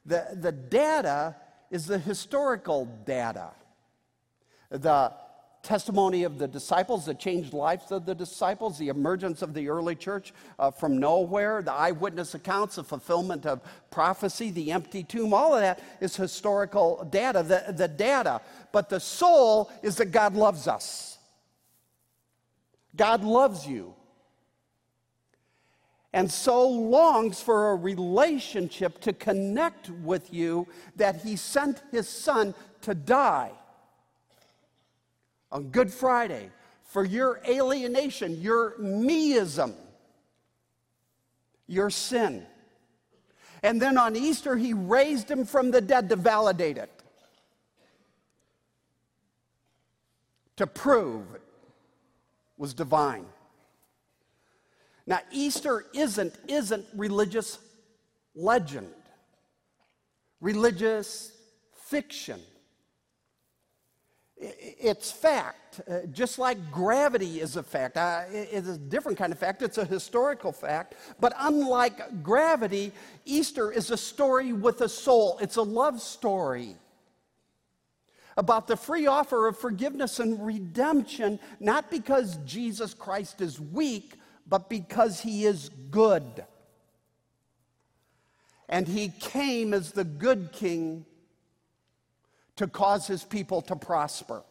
The, 0.06 0.28
the 0.34 0.52
data 0.52 1.36
is 1.70 1.86
the 1.86 1.98
historical 1.98 2.86
data. 3.04 3.50
The 4.70 5.12
testimony 5.66 6.22
of 6.22 6.38
the 6.38 6.46
disciples, 6.46 7.04
the 7.04 7.14
changed 7.14 7.52
lives 7.52 7.90
of 7.90 8.06
the 8.06 8.14
disciples, 8.14 8.78
the 8.78 8.88
emergence 8.88 9.42
of 9.42 9.52
the 9.52 9.68
early 9.68 9.96
church 9.96 10.32
uh, 10.60 10.70
from 10.70 10.98
nowhere, 10.98 11.60
the 11.60 11.72
eyewitness 11.72 12.34
accounts, 12.34 12.76
the 12.76 12.84
fulfillment 12.84 13.44
of 13.44 13.60
prophecy, 13.90 14.52
the 14.52 14.70
empty 14.70 15.02
tomb, 15.02 15.34
all 15.34 15.54
of 15.54 15.60
that 15.60 15.80
is 16.00 16.14
historical 16.14 17.06
data, 17.10 17.42
the, 17.42 17.72
the 17.72 17.88
data. 17.88 18.40
But 18.70 18.88
the 18.88 19.00
soul 19.00 19.72
is 19.82 19.96
that 19.96 20.12
God 20.12 20.36
loves 20.36 20.68
us. 20.68 21.18
God 22.94 23.24
loves 23.24 23.66
you. 23.66 23.92
And 26.12 26.30
so 26.30 26.68
longs 26.68 27.42
for 27.42 27.72
a 27.72 27.74
relationship 27.74 29.00
to 29.00 29.12
connect 29.12 29.90
with 29.90 30.32
you 30.32 30.68
that 30.94 31.22
he 31.22 31.34
sent 31.34 31.82
his 31.90 32.08
son 32.08 32.54
to 32.82 32.94
die 32.94 33.50
on 35.56 35.70
Good 35.70 35.90
Friday 35.90 36.50
for 36.84 37.02
your 37.02 37.40
alienation, 37.48 38.42
your 38.42 38.74
meism, 38.78 39.72
your 41.66 41.88
sin. 41.88 42.44
And 43.62 43.80
then 43.80 43.96
on 43.96 44.16
Easter, 44.16 44.54
he 44.56 44.74
raised 44.74 45.30
him 45.30 45.46
from 45.46 45.70
the 45.70 45.80
dead 45.80 46.10
to 46.10 46.16
validate 46.16 46.76
it, 46.76 46.90
to 50.56 50.66
prove 50.66 51.34
it 51.34 51.40
was 52.58 52.74
divine. 52.74 53.24
Now, 55.06 55.20
Easter 55.32 55.86
isn't, 55.94 56.34
isn't 56.48 56.84
religious 56.94 57.58
legend, 58.34 58.92
religious 60.42 61.32
fiction. 61.88 62.42
It's 64.38 65.10
fact, 65.10 65.80
uh, 65.88 66.00
just 66.12 66.38
like 66.38 66.70
gravity 66.70 67.40
is 67.40 67.56
a 67.56 67.62
fact. 67.62 67.96
It's 68.30 68.68
a 68.68 68.76
different 68.76 69.16
kind 69.16 69.32
of 69.32 69.38
fact, 69.38 69.62
it's 69.62 69.78
a 69.78 69.84
historical 69.84 70.52
fact. 70.52 70.94
But 71.18 71.32
unlike 71.38 72.22
gravity, 72.22 72.92
Easter 73.24 73.72
is 73.72 73.90
a 73.90 73.96
story 73.96 74.52
with 74.52 74.82
a 74.82 74.88
soul, 74.90 75.38
it's 75.40 75.56
a 75.56 75.62
love 75.62 76.02
story 76.02 76.76
about 78.36 78.66
the 78.66 78.76
free 78.76 79.06
offer 79.06 79.46
of 79.46 79.58
forgiveness 79.58 80.20
and 80.20 80.44
redemption, 80.44 81.40
not 81.58 81.90
because 81.90 82.36
Jesus 82.44 82.92
Christ 82.92 83.40
is 83.40 83.58
weak, 83.58 84.18
but 84.46 84.68
because 84.68 85.20
he 85.20 85.46
is 85.46 85.70
good. 85.90 86.44
And 88.68 88.86
he 88.86 89.08
came 89.08 89.72
as 89.72 89.92
the 89.92 90.04
good 90.04 90.52
king 90.52 91.06
to 92.56 92.66
cause 92.66 93.06
his 93.06 93.22
people 93.22 93.62
to 93.62 93.76
prosper. 93.76 94.42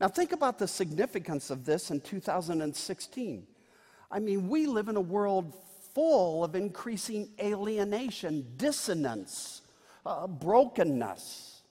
Now, 0.00 0.08
think 0.08 0.32
about 0.32 0.58
the 0.58 0.68
significance 0.68 1.50
of 1.50 1.64
this 1.64 1.90
in 1.90 2.00
2016. 2.00 3.46
I 4.10 4.18
mean, 4.18 4.48
we 4.48 4.66
live 4.66 4.88
in 4.88 4.96
a 4.96 5.00
world 5.00 5.54
full 5.94 6.44
of 6.44 6.54
increasing 6.54 7.30
alienation, 7.40 8.46
dissonance, 8.56 9.62
uh, 10.04 10.26
brokenness. 10.26 11.62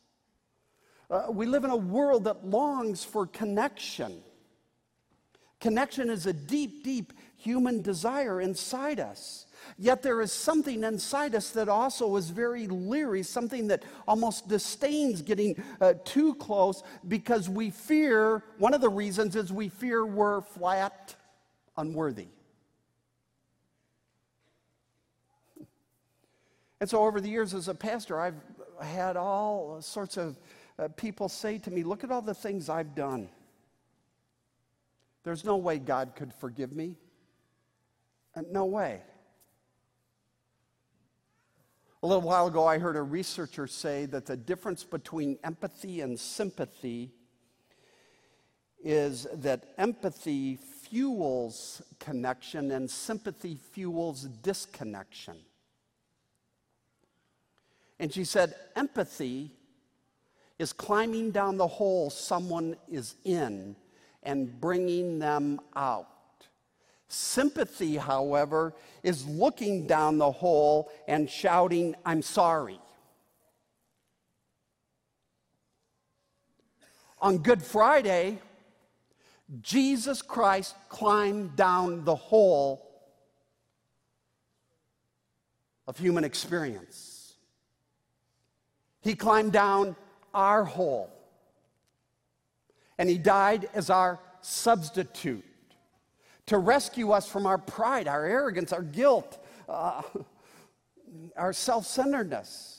Uh, 1.10 1.28
we 1.30 1.46
live 1.46 1.64
in 1.64 1.70
a 1.70 1.76
world 1.76 2.24
that 2.24 2.46
longs 2.46 3.04
for 3.04 3.28
connection. 3.28 4.24
Connection 5.60 6.10
is 6.10 6.26
a 6.26 6.34
deep, 6.34 6.84
deep 6.84 7.14
human 7.38 7.82
desire 7.84 8.42
inside 8.42 9.00
us. 9.00 9.45
Yet 9.78 10.02
there 10.02 10.22
is 10.22 10.32
something 10.32 10.84
inside 10.84 11.36
us 11.36 11.52
that 11.52 11.70
also 11.70 12.16
is 12.16 12.30
very 12.30 12.68
leery, 12.68 13.24
something 13.24 13.68
that 13.68 13.84
almost 14.08 14.48
disdains 14.48 15.22
getting 15.22 15.62
uh, 15.82 15.94
too 16.04 16.36
close 16.36 16.84
because 17.08 17.50
we 17.50 17.70
fear, 17.70 18.44
one 18.58 18.74
of 18.74 18.82
the 18.82 18.90
reasons 18.90 19.36
is 19.36 19.52
we 19.52 19.70
fear 19.70 20.06
we're 20.06 20.42
flat 20.42 21.16
unworthy. 21.78 22.28
And 26.80 26.90
so, 26.90 27.04
over 27.04 27.22
the 27.22 27.30
years 27.30 27.54
as 27.54 27.68
a 27.68 27.74
pastor, 27.74 28.20
I've 28.20 28.40
had 28.82 29.18
all 29.18 29.82
sorts 29.82 30.18
of 30.18 30.38
uh, 30.78 30.90
people 30.90 31.30
say 31.30 31.58
to 31.60 31.72
me, 31.72 31.84
Look 31.84 32.04
at 32.04 32.12
all 32.12 32.22
the 32.22 32.34
things 32.34 32.70
I've 32.70 32.96
done. 32.96 33.30
There's 35.24 35.44
no 35.44 35.58
way 35.58 35.80
God 35.80 36.14
could 36.16 36.34
forgive 36.34 36.74
me. 36.74 36.96
Uh, 38.36 38.42
no 38.52 38.66
way. 38.66 39.02
A 42.06 42.08
little 42.08 42.22
while 42.22 42.46
ago, 42.46 42.68
I 42.68 42.78
heard 42.78 42.98
a 42.98 43.02
researcher 43.02 43.66
say 43.66 44.06
that 44.06 44.28
the 44.28 44.38
difference 44.38 44.84
between 44.84 45.40
empathy 45.44 46.02
and 46.02 46.20
sympathy 46.20 47.10
is 48.84 49.26
that 49.34 49.74
empathy 49.80 50.56
fuels 50.56 51.82
connection 51.98 52.70
and 52.70 52.88
sympathy 52.92 53.58
fuels 53.72 54.26
disconnection. 54.44 55.38
And 58.00 58.14
she 58.14 58.24
said, 58.24 58.54
empathy 58.76 59.50
is 60.60 60.74
climbing 60.74 61.32
down 61.32 61.58
the 61.58 61.66
hole 61.66 62.12
someone 62.12 62.76
is 62.88 63.16
in 63.24 63.76
and 64.22 64.62
bringing 64.62 65.18
them 65.18 65.60
out. 65.76 66.15
Sympathy, 67.08 67.98
however, 67.98 68.74
is 69.04 69.26
looking 69.28 69.86
down 69.86 70.18
the 70.18 70.32
hole 70.32 70.92
and 71.08 71.30
shouting, 71.30 71.96
I'm 72.06 72.22
sorry. 72.22 72.80
On 77.20 77.38
Good 77.38 77.62
Friday, 77.62 78.40
Jesus 79.62 80.22
Christ 80.22 80.76
climbed 80.90 81.56
down 81.56 82.04
the 82.04 82.16
hole 82.16 82.82
of 85.88 85.98
human 85.98 86.24
experience. 86.24 87.36
He 89.02 89.16
climbed 89.16 89.52
down 89.52 89.96
our 90.34 90.64
hole. 90.64 91.12
And 92.98 93.10
he 93.10 93.18
died 93.18 93.70
as 93.74 93.90
our 93.90 94.20
substitute 94.42 95.46
to 96.48 96.58
rescue 96.58 97.12
us 97.12 97.28
from 97.28 97.46
our 97.46 97.58
pride, 97.58 98.08
our 98.08 98.26
arrogance, 98.26 98.72
our 98.72 98.84
guilt, 98.84 99.38
uh, 99.68 100.02
our 101.38 101.54
self 101.54 101.86
centeredness. 101.86 102.76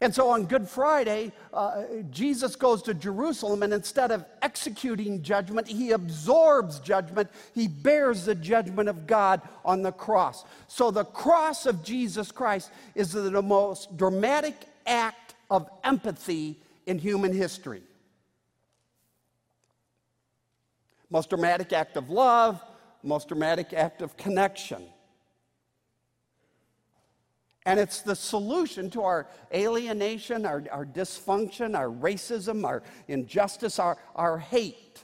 And 0.00 0.14
so 0.14 0.28
on 0.28 0.44
Good 0.44 0.68
Friday, 0.68 1.32
uh, 1.52 1.84
Jesus 2.10 2.56
goes 2.56 2.82
to 2.82 2.92
Jerusalem, 2.92 3.62
and 3.62 3.72
instead 3.72 4.10
of 4.10 4.24
executing 4.42 5.22
judgment, 5.22 5.66
he 5.66 5.92
absorbs 5.92 6.78
judgment. 6.80 7.30
He 7.54 7.68
bears 7.68 8.26
the 8.26 8.34
judgment 8.34 8.88
of 8.88 9.06
God 9.06 9.40
on 9.64 9.82
the 9.82 9.92
cross. 9.92 10.44
So 10.68 10.90
the 10.90 11.04
cross 11.04 11.64
of 11.64 11.82
Jesus 11.82 12.30
Christ 12.30 12.70
is 12.94 13.12
the 13.12 13.40
most 13.40 13.96
dramatic 13.96 14.54
act 14.86 15.34
of 15.50 15.70
empathy 15.84 16.58
in 16.86 16.98
human 16.98 17.32
history. 17.32 17.82
Most 21.08 21.30
dramatic 21.30 21.72
act 21.72 21.96
of 21.96 22.10
love, 22.10 22.60
most 23.04 23.28
dramatic 23.28 23.72
act 23.72 24.02
of 24.02 24.16
connection. 24.16 24.82
And 27.66 27.80
it's 27.80 28.02
the 28.02 28.14
solution 28.14 28.90
to 28.90 29.02
our 29.02 29.26
alienation, 29.52 30.44
our, 30.44 30.62
our 30.70 30.84
dysfunction, 30.84 31.76
our 31.76 31.88
racism, 31.88 32.64
our 32.64 32.82
injustice, 33.08 33.78
our, 33.78 33.96
our 34.14 34.38
hate. 34.38 35.02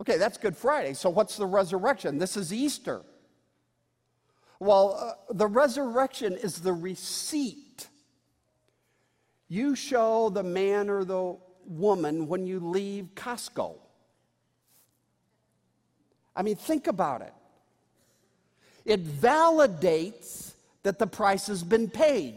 Okay, 0.00 0.16
that's 0.16 0.38
Good 0.38 0.56
Friday. 0.56 0.94
So, 0.94 1.10
what's 1.10 1.36
the 1.36 1.46
resurrection? 1.46 2.18
This 2.18 2.36
is 2.36 2.52
Easter. 2.52 3.02
Well, 4.60 4.96
uh, 5.28 5.32
the 5.32 5.46
resurrection 5.46 6.34
is 6.34 6.60
the 6.60 6.72
receipt. 6.72 7.88
You 9.48 9.74
show 9.74 10.30
the 10.30 10.42
man 10.42 10.88
or 10.88 11.04
the 11.04 11.36
woman 11.64 12.28
when 12.28 12.46
you 12.46 12.60
leave 12.60 13.08
Costco. 13.14 13.76
I 16.38 16.42
mean, 16.42 16.54
think 16.54 16.86
about 16.86 17.20
it. 17.20 17.32
It 18.84 19.04
validates 19.04 20.54
that 20.84 21.00
the 21.00 21.06
price 21.06 21.48
has 21.48 21.64
been 21.64 21.90
paid. 21.90 22.36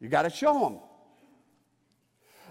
You 0.00 0.08
got 0.08 0.22
to 0.22 0.30
show 0.30 0.60
them. 0.60 0.78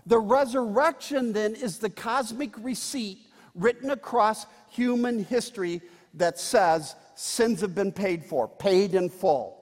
The 0.05 0.19
resurrection 0.19 1.31
then 1.31 1.55
is 1.55 1.79
the 1.79 1.89
cosmic 1.89 2.51
receipt 2.57 3.19
written 3.55 3.91
across 3.91 4.45
human 4.69 5.23
history 5.23 5.81
that 6.15 6.37
says 6.37 6.95
sins 7.15 7.61
have 7.61 7.73
been 7.73 7.93
paid 7.93 8.25
for, 8.25 8.49
paid 8.49 8.93
in 8.93 9.09
full. 9.09 9.57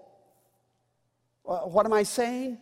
Uh, 1.48 1.60
what 1.60 1.86
am 1.86 1.94
I 1.94 2.04
saying? 2.04 2.58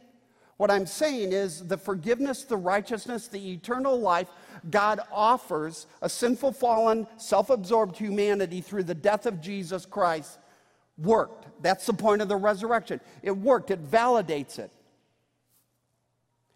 What 0.57 0.71
I'm 0.71 0.85
saying 0.85 1.33
is 1.33 1.67
the 1.67 1.77
forgiveness, 1.77 2.43
the 2.43 2.57
righteousness, 2.57 3.27
the 3.27 3.51
eternal 3.51 3.99
life 3.99 4.29
God 4.69 5.01
offers 5.11 5.85
a 6.01 6.09
sinful, 6.09 6.53
fallen, 6.53 7.07
self 7.17 7.49
absorbed 7.49 7.97
humanity 7.97 8.61
through 8.61 8.83
the 8.83 8.95
death 8.95 9.25
of 9.25 9.41
Jesus 9.41 9.85
Christ 9.85 10.39
worked. 10.97 11.47
That's 11.61 11.85
the 11.85 11.93
point 11.93 12.21
of 12.21 12.29
the 12.29 12.37
resurrection. 12.37 13.01
It 13.21 13.31
worked, 13.31 13.71
it 13.71 13.83
validates 13.83 14.59
it. 14.59 14.71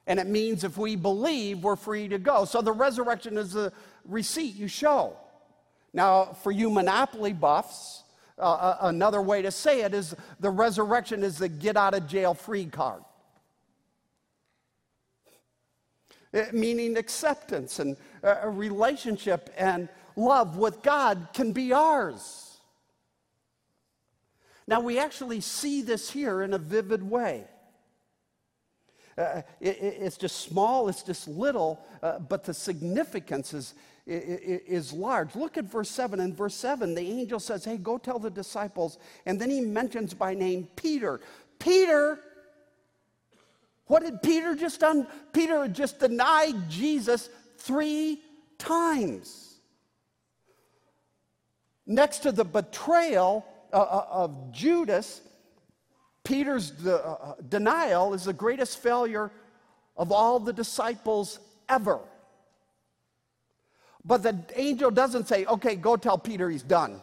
And 0.08 0.20
it 0.20 0.28
means 0.28 0.64
if 0.64 0.78
we 0.78 0.96
believe, 0.96 1.64
we're 1.64 1.76
free 1.76 2.08
to 2.08 2.18
go. 2.18 2.46
So 2.46 2.62
the 2.62 2.72
resurrection 2.72 3.38
is 3.38 3.56
a 3.56 3.72
receipt 4.06 4.56
you 4.56 4.68
show. 4.68 5.16
Now, 5.94 6.26
for 6.26 6.52
you 6.52 6.70
monopoly 6.70 7.34
buffs, 7.34 8.04
uh, 8.38 8.42
uh 8.42 8.78
another 8.82 9.22
way 9.22 9.42
to 9.42 9.52
say 9.52 9.82
it 9.82 9.94
is 9.94 10.16
the 10.40 10.50
resurrection 10.50 11.24
is 11.24 11.38
the 11.38 11.50
get 11.50 11.78
out 11.78 11.94
of 11.94 12.08
jail 12.08 12.34
free 12.34 12.66
card. 12.66 13.04
It, 16.18 16.19
meaning 16.54 16.98
acceptance 16.98 17.80
and 17.80 17.98
uh, 18.24 18.36
a 18.44 18.50
relationship 18.50 19.50
and 19.58 19.90
love 20.16 20.58
with 20.58 20.82
God 20.82 21.30
can 21.34 21.52
be 21.52 21.74
ours. 21.74 22.58
Now, 24.68 24.82
we 24.82 25.00
actually 25.00 25.42
see 25.42 25.82
this 25.82 26.12
here 26.12 26.44
in 26.44 26.54
a 26.54 26.60
vivid 26.60 27.02
way. 27.02 27.46
Uh, 29.18 29.42
it, 29.60 29.78
it's 29.82 30.18
just 30.18 30.42
small, 30.42 30.88
it's 30.88 31.02
just 31.02 31.28
little, 31.28 31.84
uh, 32.04 32.20
but 32.20 32.44
the 32.44 32.54
significance 32.54 33.54
is, 33.54 33.74
is 34.06 34.94
large. 34.94 35.36
Look 35.36 35.58
at 35.58 35.66
verse 35.66 35.90
7. 35.90 36.20
In 36.20 36.34
verse 36.36 36.56
7, 36.56 36.94
the 36.94 37.02
angel 37.02 37.40
says, 37.40 37.66
Hey, 37.66 37.78
go 37.78 37.98
tell 37.98 38.20
the 38.20 38.30
disciples. 38.30 38.98
And 39.26 39.42
then 39.42 39.50
he 39.50 39.62
mentions 39.62 40.14
by 40.14 40.36
name 40.36 40.68
Peter. 40.76 41.20
Peter, 41.60 42.20
what 43.90 44.04
had 44.04 44.22
Peter 44.22 44.54
just 44.54 44.80
done? 44.80 45.08
Peter 45.34 45.64
had 45.64 45.74
just 45.74 46.00
denied 46.00 46.70
Jesus 46.70 47.28
three 47.58 48.22
times. 48.60 49.56
Next 51.88 52.20
to 52.20 52.32
the 52.32 52.46
betrayal, 52.46 53.44
uh, 53.74 53.78
uh, 53.78 54.06
of 54.12 54.52
Judas, 54.52 55.22
Peter's 56.24 56.86
uh, 56.86 57.34
denial 57.50 58.14
is 58.14 58.26
the 58.26 58.34
greatest 58.34 58.78
failure 58.78 59.32
of 59.98 60.12
all 60.12 60.40
the 60.40 60.54
disciples 60.54 61.40
ever. 61.68 62.00
But 64.06 64.22
the 64.22 64.40
angel 64.56 64.92
doesn't 64.92 65.28
say, 65.28 65.46
okay, 65.46 65.76
go 65.76 65.98
tell 65.98 66.20
Peter 66.20 66.48
he's 66.48 66.62
done. 66.62 67.02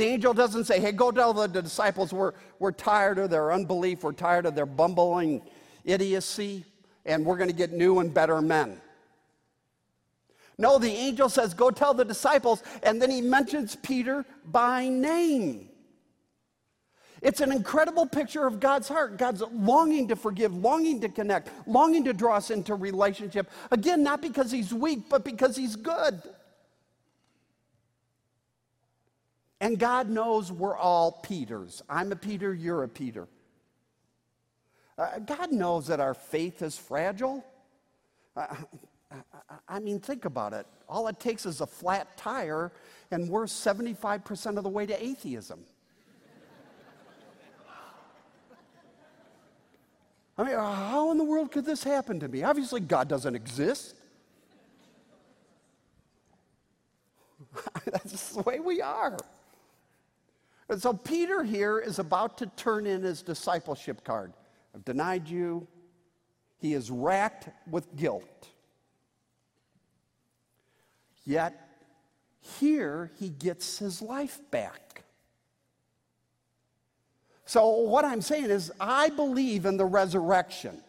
The 0.00 0.06
angel 0.06 0.32
doesn't 0.32 0.64
say, 0.64 0.80
hey, 0.80 0.92
go 0.92 1.10
tell 1.10 1.34
the 1.34 1.46
disciples 1.46 2.10
we're, 2.10 2.32
we're 2.58 2.72
tired 2.72 3.18
of 3.18 3.28
their 3.28 3.52
unbelief, 3.52 4.02
we're 4.02 4.12
tired 4.12 4.46
of 4.46 4.54
their 4.54 4.64
bumbling 4.64 5.42
idiocy, 5.84 6.64
and 7.04 7.22
we're 7.22 7.36
going 7.36 7.50
to 7.50 7.54
get 7.54 7.72
new 7.72 7.98
and 7.98 8.14
better 8.14 8.40
men. 8.40 8.80
No, 10.56 10.78
the 10.78 10.88
angel 10.90 11.28
says, 11.28 11.52
Go 11.52 11.70
tell 11.70 11.92
the 11.92 12.06
disciples, 12.06 12.62
and 12.82 13.02
then 13.02 13.10
he 13.10 13.20
mentions 13.20 13.76
Peter 13.76 14.24
by 14.46 14.88
name. 14.88 15.68
It's 17.20 17.42
an 17.42 17.52
incredible 17.52 18.06
picture 18.06 18.46
of 18.46 18.58
God's 18.58 18.88
heart. 18.88 19.18
God's 19.18 19.42
longing 19.52 20.08
to 20.08 20.16
forgive, 20.16 20.54
longing 20.54 21.02
to 21.02 21.10
connect, 21.10 21.50
longing 21.66 22.04
to 22.04 22.14
draw 22.14 22.36
us 22.36 22.50
into 22.50 22.74
relationship. 22.74 23.50
Again, 23.70 24.02
not 24.02 24.22
because 24.22 24.50
he's 24.50 24.72
weak, 24.72 25.10
but 25.10 25.26
because 25.26 25.56
he's 25.56 25.76
good. 25.76 26.22
And 29.60 29.78
God 29.78 30.08
knows 30.08 30.50
we're 30.50 30.76
all 30.76 31.12
Peters. 31.12 31.82
I'm 31.88 32.12
a 32.12 32.16
Peter, 32.16 32.54
you're 32.54 32.82
a 32.82 32.88
Peter. 32.88 33.28
Uh, 34.96 35.18
God 35.18 35.52
knows 35.52 35.86
that 35.88 36.00
our 36.00 36.14
faith 36.14 36.62
is 36.62 36.76
fragile. 36.76 37.44
Uh, 38.36 38.46
I 39.68 39.80
mean, 39.80 40.00
think 40.00 40.24
about 40.24 40.52
it. 40.52 40.66
All 40.88 41.08
it 41.08 41.20
takes 41.20 41.44
is 41.44 41.60
a 41.60 41.66
flat 41.66 42.16
tire, 42.16 42.72
and 43.10 43.28
we're 43.28 43.44
75% 43.44 44.56
of 44.56 44.62
the 44.62 44.68
way 44.68 44.86
to 44.86 45.04
atheism. 45.04 45.60
I 50.38 50.44
mean, 50.44 50.54
how 50.54 51.10
in 51.10 51.18
the 51.18 51.24
world 51.24 51.52
could 51.52 51.66
this 51.66 51.84
happen 51.84 52.18
to 52.20 52.28
me? 52.28 52.42
Obviously, 52.44 52.80
God 52.80 53.08
doesn't 53.08 53.34
exist. 53.34 53.94
That's 57.84 58.30
the 58.30 58.42
way 58.42 58.58
we 58.58 58.80
are. 58.80 59.18
And 60.70 60.80
so 60.80 60.92
Peter 60.92 61.42
here 61.42 61.80
is 61.80 61.98
about 61.98 62.38
to 62.38 62.46
turn 62.46 62.86
in 62.86 63.02
his 63.02 63.22
discipleship 63.22 64.04
card. 64.04 64.32
I've 64.72 64.84
denied 64.84 65.28
you. 65.28 65.66
He 66.58 66.74
is 66.74 66.92
racked 66.92 67.48
with 67.68 67.96
guilt. 67.96 68.48
Yet, 71.24 71.68
here 72.40 73.10
he 73.18 73.30
gets 73.30 73.78
his 73.78 74.00
life 74.00 74.40
back. 74.52 75.02
So, 77.46 77.68
what 77.68 78.04
I'm 78.04 78.22
saying 78.22 78.50
is, 78.50 78.70
I 78.78 79.08
believe 79.08 79.66
in 79.66 79.76
the 79.76 79.84
resurrection, 79.84 80.80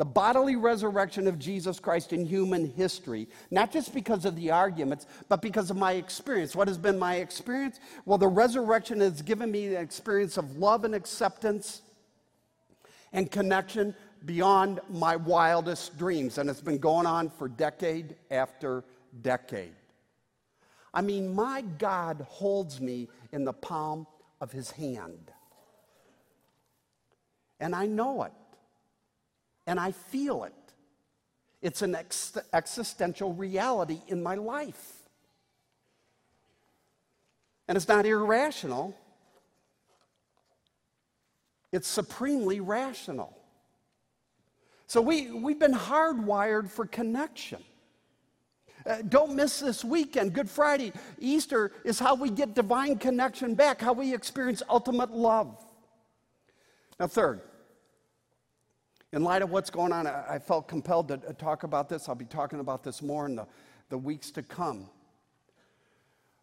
the 0.00 0.04
bodily 0.06 0.56
resurrection 0.56 1.26
of 1.26 1.38
Jesus 1.38 1.78
Christ 1.78 2.14
in 2.14 2.24
human 2.24 2.72
history, 2.72 3.28
not 3.50 3.70
just 3.70 3.92
because 3.92 4.24
of 4.24 4.34
the 4.34 4.50
arguments, 4.50 5.04
but 5.28 5.42
because 5.42 5.70
of 5.70 5.76
my 5.76 5.92
experience. 5.92 6.56
What 6.56 6.68
has 6.68 6.78
been 6.78 6.98
my 6.98 7.16
experience? 7.16 7.78
Well, 8.06 8.16
the 8.16 8.26
resurrection 8.26 9.00
has 9.00 9.20
given 9.20 9.50
me 9.50 9.68
the 9.68 9.78
experience 9.78 10.38
of 10.38 10.56
love 10.56 10.86
and 10.86 10.94
acceptance 10.94 11.82
and 13.12 13.30
connection 13.30 13.94
beyond 14.24 14.80
my 14.88 15.16
wildest 15.16 15.98
dreams. 15.98 16.38
And 16.38 16.48
it's 16.48 16.62
been 16.62 16.78
going 16.78 17.04
on 17.04 17.28
for 17.28 17.46
decade 17.46 18.16
after 18.30 18.84
decade. 19.20 19.74
I 20.94 21.02
mean, 21.02 21.34
my 21.34 21.60
God 21.60 22.24
holds 22.26 22.80
me 22.80 23.10
in 23.32 23.44
the 23.44 23.52
palm 23.52 24.06
of 24.40 24.50
his 24.50 24.70
hand. 24.70 25.30
And 27.60 27.74
I 27.74 27.84
know 27.84 28.22
it. 28.22 28.32
And 29.66 29.78
I 29.78 29.92
feel 29.92 30.44
it. 30.44 30.54
It's 31.62 31.82
an 31.82 31.94
ex- 31.94 32.38
existential 32.52 33.34
reality 33.34 34.00
in 34.08 34.22
my 34.22 34.34
life. 34.34 35.02
And 37.68 37.76
it's 37.76 37.88
not 37.88 38.04
irrational, 38.06 38.96
it's 41.70 41.86
supremely 41.86 42.60
rational. 42.60 43.36
So 44.88 45.00
we, 45.00 45.30
we've 45.30 45.60
been 45.60 45.74
hardwired 45.74 46.68
for 46.68 46.84
connection. 46.84 47.62
Uh, 48.84 49.02
don't 49.08 49.36
miss 49.36 49.60
this 49.60 49.84
weekend. 49.84 50.32
Good 50.32 50.50
Friday, 50.50 50.92
Easter 51.20 51.70
is 51.84 52.00
how 52.00 52.16
we 52.16 52.30
get 52.30 52.54
divine 52.54 52.96
connection 52.98 53.54
back, 53.54 53.80
how 53.80 53.92
we 53.92 54.12
experience 54.14 54.64
ultimate 54.68 55.12
love. 55.12 55.62
Now, 56.98 57.06
third, 57.06 57.40
in 59.12 59.24
light 59.24 59.42
of 59.42 59.50
what's 59.50 59.70
going 59.70 59.92
on, 59.92 60.06
I, 60.06 60.38
felt 60.38 60.68
compelled 60.68 61.08
to 61.08 61.14
uh, 61.14 61.32
talk 61.32 61.64
about 61.64 61.88
this. 61.88 62.08
I'll 62.08 62.14
be 62.14 62.24
talking 62.24 62.60
about 62.60 62.84
this 62.84 63.02
more 63.02 63.26
in 63.26 63.34
the, 63.34 63.46
the 63.88 63.98
weeks 63.98 64.30
to 64.32 64.42
come. 64.42 64.88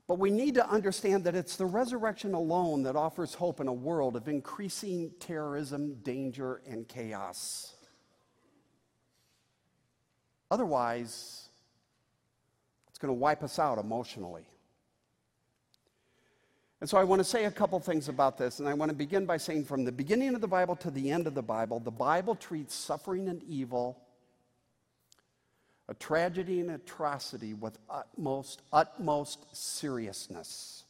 But 0.06 0.20
we 0.20 0.32
need 0.32 0.56
to 0.56 0.70
understand 0.70 1.24
that 1.26 1.36
it's 1.36 1.56
the 1.56 1.66
resurrection 1.66 2.34
alone 2.34 2.84
that 2.84 2.96
offers 2.96 3.34
hope 3.34 3.60
in 3.60 3.68
a 3.68 3.74
world 3.74 4.16
of 4.16 4.28
increasing 4.28 5.12
terrorism, 5.20 5.96
danger, 6.04 6.62
and 6.68 6.88
chaos. 6.88 7.74
Otherwise, 10.50 11.50
it's 12.90 12.98
going 12.98 13.14
to 13.14 13.20
wipe 13.20 13.44
us 13.44 13.60
out 13.60 13.78
emotionally. 13.78 14.46
And 16.80 16.90
so 16.90 16.98
I 16.98 17.04
want 17.04 17.20
to 17.20 17.24
say 17.24 17.46
a 17.46 17.52
couple 17.52 17.80
things 17.80 18.08
about 18.08 18.38
this, 18.38 18.60
and 18.60 18.70
I 18.70 18.74
want 18.74 18.90
to 18.90 18.96
begin 18.96 19.26
by 19.26 19.38
saying 19.38 19.66
from 19.66 19.84
the 19.84 19.92
beginning 19.92 20.36
of 20.36 20.42
the 20.42 20.48
Bible 20.48 20.76
to 20.78 20.92
the 20.92 21.10
end 21.10 21.26
of 21.26 21.34
the 21.34 21.42
Bible, 21.42 21.80
the 21.80 21.90
Bible 21.90 22.36
treats 22.36 22.76
suffering 22.76 23.30
and 23.30 23.42
evil, 23.50 24.00
a 25.90 25.96
tragedy 25.96 26.60
and 26.60 26.70
atrocity 26.70 27.56
with 27.56 27.80
utmost, 27.90 28.62
utmost 28.72 29.56
seriousness. 29.56 30.84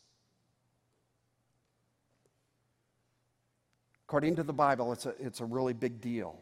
According 4.07 4.35
to 4.37 4.43
the 4.43 4.53
Bible, 4.53 4.91
it's 4.91 5.05
a, 5.05 5.13
it's 5.19 5.39
a 5.39 5.45
really 5.45 5.73
big 5.73 6.01
deal. 6.01 6.37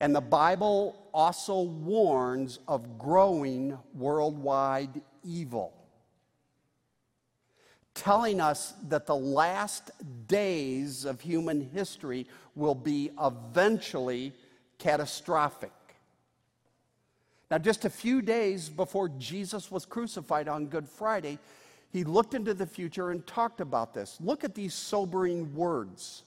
And 0.00 0.14
the 0.14 0.20
Bible 0.20 1.08
also 1.12 1.60
warns 1.60 2.58
of 2.68 2.98
growing 2.98 3.76
worldwide 3.94 5.02
evil 5.24 5.75
telling 7.96 8.40
us 8.40 8.74
that 8.88 9.06
the 9.06 9.16
last 9.16 9.90
days 10.28 11.04
of 11.04 11.20
human 11.20 11.68
history 11.72 12.26
will 12.54 12.74
be 12.74 13.10
eventually 13.20 14.32
catastrophic. 14.78 15.72
Now, 17.50 17.58
just 17.58 17.84
a 17.84 17.90
few 17.90 18.22
days 18.22 18.68
before 18.68 19.08
Jesus 19.08 19.70
was 19.70 19.86
crucified 19.86 20.46
on 20.46 20.66
Good 20.66 20.88
Friday, 20.88 21.38
he 21.90 22.04
looked 22.04 22.34
into 22.34 22.54
the 22.54 22.66
future 22.66 23.10
and 23.10 23.26
talked 23.26 23.60
about 23.60 23.94
this. 23.94 24.18
Look 24.20 24.44
at 24.44 24.54
these 24.54 24.74
sobering 24.74 25.54
words. 25.54 26.24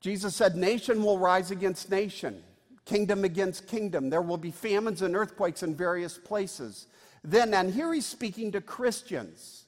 Jesus 0.00 0.34
said, 0.34 0.56
Nation 0.56 1.02
will 1.02 1.18
rise 1.18 1.50
against 1.50 1.90
nation, 1.90 2.42
kingdom 2.84 3.24
against 3.24 3.66
kingdom. 3.66 4.08
There 4.08 4.22
will 4.22 4.38
be 4.38 4.52
famines 4.52 5.02
and 5.02 5.16
earthquakes 5.16 5.62
in 5.62 5.74
various 5.74 6.16
places. 6.16 6.86
Then, 7.26 7.52
and 7.54 7.74
here 7.74 7.92
he's 7.92 8.06
speaking 8.06 8.52
to 8.52 8.60
Christians. 8.60 9.64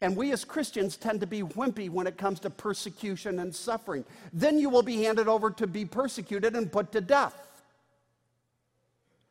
And 0.00 0.16
we 0.16 0.32
as 0.32 0.44
Christians 0.44 0.96
tend 0.96 1.20
to 1.20 1.26
be 1.26 1.42
wimpy 1.42 1.90
when 1.90 2.06
it 2.06 2.16
comes 2.16 2.40
to 2.40 2.50
persecution 2.50 3.38
and 3.38 3.54
suffering. 3.54 4.04
Then 4.32 4.58
you 4.58 4.70
will 4.70 4.82
be 4.82 5.02
handed 5.02 5.28
over 5.28 5.50
to 5.50 5.66
be 5.66 5.84
persecuted 5.84 6.56
and 6.56 6.72
put 6.72 6.92
to 6.92 7.00
death. 7.00 7.34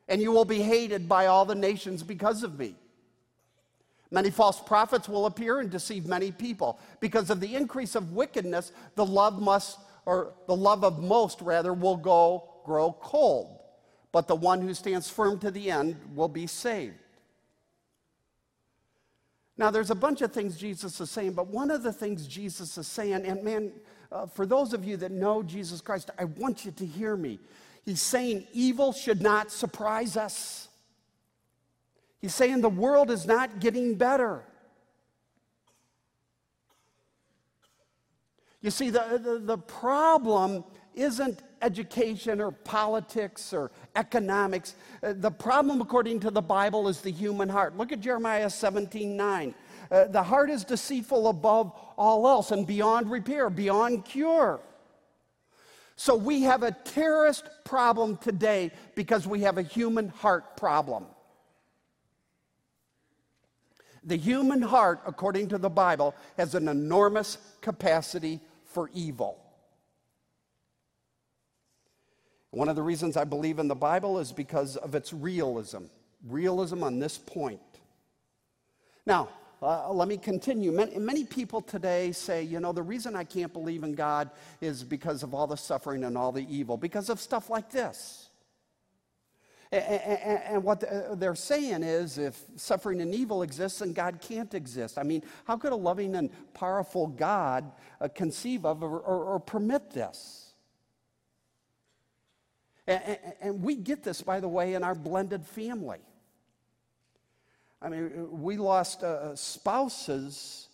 And 0.07 0.21
you 0.21 0.31
will 0.31 0.45
be 0.45 0.61
hated 0.61 1.09
by 1.09 1.25
all 1.25 1.45
the 1.45 1.55
nations 1.55 2.03
because 2.03 2.43
of 2.43 2.59
me. 2.59 2.75
Many 4.11 4.29
false 4.29 4.59
prophets 4.61 5.09
will 5.09 5.25
appear 5.25 5.59
and 5.59 5.71
deceive 5.71 6.05
many 6.05 6.31
people. 6.31 6.79
Because 6.99 7.31
of 7.31 7.39
the 7.39 7.55
increase 7.55 7.95
of 7.95 8.13
wickedness, 8.13 8.71
the 8.95 9.05
love 9.05 9.41
must, 9.41 9.79
or 10.05 10.33
the 10.47 10.55
love 10.55 10.83
of 10.83 11.01
most 11.01 11.41
rather, 11.41 11.73
will 11.73 11.97
go 11.97 12.49
grow 12.63 12.95
cold. 13.01 13.59
But 14.11 14.27
the 14.27 14.35
one 14.35 14.61
who 14.61 14.75
stands 14.75 15.09
firm 15.09 15.39
to 15.39 15.49
the 15.49 15.71
end 15.71 15.97
will 16.13 16.27
be 16.27 16.45
saved. 16.45 17.02
Now, 19.57 19.69
there's 19.69 19.91
a 19.91 19.95
bunch 19.95 20.21
of 20.21 20.31
things 20.31 20.57
Jesus 20.57 20.99
is 20.99 21.11
saying, 21.11 21.33
but 21.33 21.47
one 21.47 21.69
of 21.69 21.83
the 21.83 21.93
things 21.93 22.25
Jesus 22.27 22.77
is 22.77 22.87
saying, 22.87 23.25
and 23.25 23.43
man, 23.43 23.71
uh, 24.11 24.25
for 24.25 24.45
those 24.45 24.73
of 24.73 24.83
you 24.83 24.97
that 24.97 25.11
know 25.11 25.43
Jesus 25.43 25.79
Christ, 25.79 26.09
I 26.17 26.25
want 26.25 26.65
you 26.65 26.71
to 26.71 26.85
hear 26.85 27.15
me. 27.15 27.39
He's 27.85 28.01
saying 28.01 28.47
evil 28.53 28.93
should 28.93 29.21
not 29.21 29.51
surprise 29.51 30.17
us. 30.17 30.69
He's 32.19 32.33
saying 32.33 32.61
the 32.61 32.69
world 32.69 33.11
is 33.11 33.25
not 33.25 33.59
getting 33.59 33.95
better. 33.95 34.43
You 38.61 38.71
see, 38.71 38.89
the, 38.89 39.19
the, 39.21 39.39
the 39.39 39.57
problem 39.57 40.63
isn't 40.95 41.41
education 41.61 42.41
or 42.41 42.51
politics 42.51 43.53
or 43.53 43.71
economics. 43.95 44.75
Uh, 45.01 45.13
the 45.15 45.31
problem, 45.31 45.81
according 45.81 46.19
to 46.21 46.31
the 46.31 46.41
Bible, 46.41 46.87
is 46.87 47.01
the 47.01 47.11
human 47.11 47.49
heart. 47.49 47.77
Look 47.77 47.91
at 47.91 47.99
Jeremiah 47.99 48.49
17 48.49 49.15
9. 49.15 49.55
Uh, 49.91 50.05
the 50.05 50.23
heart 50.23 50.49
is 50.49 50.63
deceitful 50.63 51.27
above 51.27 51.71
all 51.97 52.27
else 52.27 52.51
and 52.51 52.65
beyond 52.65 53.11
repair, 53.11 53.49
beyond 53.49 54.05
cure. 54.05 54.59
So 55.95 56.15
we 56.15 56.41
have 56.41 56.63
a 56.63 56.71
terrorist 56.71 57.47
problem 57.63 58.17
today 58.17 58.71
because 58.95 59.27
we 59.27 59.41
have 59.41 59.57
a 59.57 59.61
human 59.61 60.09
heart 60.09 60.57
problem. 60.57 61.05
The 64.03 64.17
human 64.17 64.61
heart, 64.61 65.01
according 65.05 65.49
to 65.49 65.57
the 65.57 65.69
Bible, 65.69 66.13
has 66.37 66.55
an 66.55 66.67
enormous 66.67 67.37
capacity 67.61 68.41
for 68.65 68.89
evil. 68.93 69.42
One 72.53 72.69
of 72.69 72.75
the 72.75 72.83
reasons 72.83 73.17
I 73.17 73.23
believe 73.23 73.57
in 73.57 73.67
the 73.67 73.73
Bible 73.73 74.19
is 74.19 74.31
because 74.31 74.77
of 74.77 74.93
its 74.93 75.11
realism, 75.11 75.85
realism 76.23 76.83
on 76.83 76.99
this 76.99 77.17
point. 77.17 77.59
Now, 79.07 79.29
uh, 79.59 79.91
let 79.91 80.07
me 80.07 80.17
continue. 80.17 80.71
Many, 80.71 80.99
many, 80.99 81.23
people 81.23 81.61
today 81.61 82.11
say, 82.11 82.43
you 82.43 82.59
know, 82.59 82.71
the 82.71 82.83
reason 82.83 83.15
I 83.15 83.23
can't 83.23 83.51
believe 83.51 83.83
in 83.83 83.95
God 83.95 84.29
is 84.61 84.83
because 84.83 85.23
of 85.23 85.33
all 85.33 85.47
the 85.47 85.57
suffering 85.57 86.03
and 86.03 86.15
all 86.15 86.31
the 86.31 86.45
evil, 86.47 86.77
because 86.77 87.09
of 87.09 87.19
stuff 87.19 87.49
like 87.49 87.71
this. 87.71 88.29
And, 89.71 89.83
and, 89.83 90.43
and 90.43 90.63
what 90.63 90.83
they're 91.19 91.33
saying 91.33 91.81
is 91.81 92.19
if 92.19 92.39
suffering 92.55 93.01
and 93.01 93.15
evil 93.15 93.41
exists, 93.41 93.79
then 93.79 93.93
God 93.93 94.19
can't 94.21 94.53
exist. 94.53 94.99
I 94.99 95.03
mean, 95.03 95.23
how 95.45 95.57
could 95.57 95.71
a 95.71 95.75
loving 95.75 96.13
and 96.13 96.29
powerful 96.53 97.07
God 97.07 97.71
uh, 97.99 98.09
conceive 98.09 98.63
of 98.63 98.83
or, 98.83 98.99
or, 98.99 99.23
or 99.23 99.39
permit 99.39 99.89
this? 99.89 100.42
And, 102.85 103.63
we 103.63 103.75
get 103.75 104.03
this, 104.03 104.21
by 104.21 104.39
the 104.39 104.47
way, 104.47 104.73
in 104.73 104.83
our 104.83 104.95
blended 104.95 105.45
family. 105.45 105.99
I 107.81 107.89
mean, 107.89 108.41
we 108.41 108.57
lost 108.57 109.03
uh, 109.03 109.35
spouses 109.35 110.67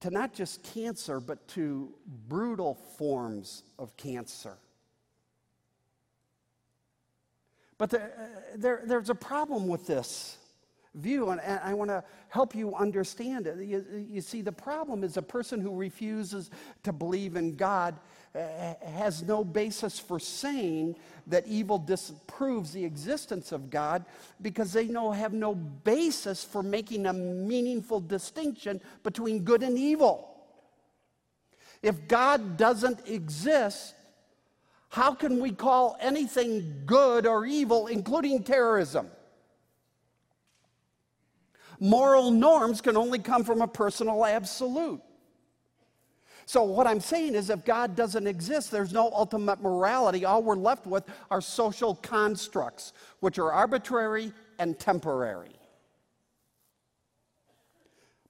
to 0.00 0.10
not 0.10 0.32
just 0.32 0.62
cancer, 0.62 1.20
but 1.20 1.46
to 1.48 1.92
brutal 2.28 2.74
forms 2.96 3.64
of 3.78 3.96
cancer. 3.96 4.56
But 7.76 7.90
there, 7.90 8.12
uh, 8.18 8.56
there, 8.56 8.82
there's 8.84 9.10
a 9.10 9.14
problem 9.14 9.68
with 9.68 9.86
this 9.86 10.37
view, 10.98 11.30
and, 11.30 11.40
and 11.40 11.60
I 11.62 11.74
want 11.74 11.90
to 11.90 12.04
help 12.28 12.54
you 12.54 12.74
understand 12.74 13.46
it. 13.46 13.58
You, 13.58 13.84
you, 14.10 14.20
see, 14.20 14.42
the 14.42 14.52
problem 14.52 15.04
is 15.04 15.16
a 15.16 15.22
person 15.22 15.60
who 15.60 15.74
refuses 15.74 16.50
to 16.82 16.92
believe 16.92 17.36
in 17.36 17.56
God 17.56 17.96
uh, 18.34 18.74
has 18.84 19.22
no 19.22 19.42
basis 19.42 19.98
for 19.98 20.20
saying 20.20 20.96
that 21.26 21.46
evil 21.46 21.78
disproves 21.78 22.72
the 22.72 22.84
existence 22.84 23.52
of 23.52 23.70
God 23.70 24.04
because 24.42 24.72
they 24.72 24.86
know 24.86 25.10
have 25.12 25.32
no 25.32 25.54
basis 25.54 26.44
for 26.44 26.62
making 26.62 27.06
a 27.06 27.12
meaningful 27.12 28.00
distinction 28.00 28.80
between 29.02 29.44
good 29.44 29.62
and 29.62 29.78
evil. 29.78 30.28
If 31.82 32.08
God 32.08 32.56
doesn't 32.56 33.08
exist, 33.08 33.94
how 34.90 35.14
can 35.14 35.40
we 35.40 35.52
call 35.52 35.96
anything 36.00 36.82
good 36.86 37.26
or 37.26 37.46
evil, 37.46 37.86
including 37.86 38.42
terrorism? 38.42 39.10
Moral 41.80 42.30
norms 42.30 42.80
can 42.80 42.96
only 42.96 43.18
come 43.18 43.44
from 43.44 43.62
a 43.62 43.68
personal 43.68 44.24
absolute. 44.24 45.00
So, 46.46 46.62
what 46.64 46.86
I'm 46.86 47.00
saying 47.00 47.34
is, 47.34 47.50
if 47.50 47.64
God 47.64 47.94
doesn't 47.94 48.26
exist, 48.26 48.70
there's 48.70 48.92
no 48.92 49.10
ultimate 49.12 49.60
morality. 49.60 50.24
All 50.24 50.42
we're 50.42 50.56
left 50.56 50.86
with 50.86 51.04
are 51.30 51.42
social 51.42 51.94
constructs, 51.96 52.94
which 53.20 53.38
are 53.38 53.52
arbitrary 53.52 54.32
and 54.58 54.78
temporary. 54.78 55.58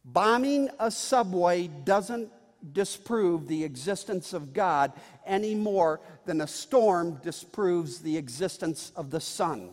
Bombing 0.05 0.69
a 0.81 0.91
subway 0.91 1.69
doesn't 1.69 2.31
disprove 2.73 3.47
the 3.47 3.63
existence 3.63 4.33
of 4.33 4.53
God 4.53 4.93
any 5.25 5.55
more 5.55 6.01
than 6.25 6.41
a 6.41 6.47
storm 6.47 7.21
disproves 7.23 8.01
the 8.01 8.17
existence 8.17 8.91
of 8.97 9.11
the 9.11 9.21
sun. 9.21 9.71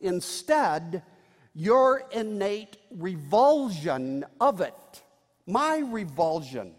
Instead, 0.00 1.02
your 1.56 2.02
innate 2.12 2.76
revulsion 2.90 4.26
of 4.42 4.60
it, 4.60 5.02
my 5.46 5.78
revulsion 5.78 6.74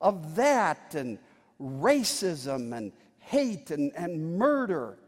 of 0.00 0.36
that 0.36 0.94
and 0.94 1.18
racism 1.60 2.76
and 2.76 2.92
hate 3.18 3.72
and, 3.72 3.90
and 3.96 4.38
murder 4.38 4.98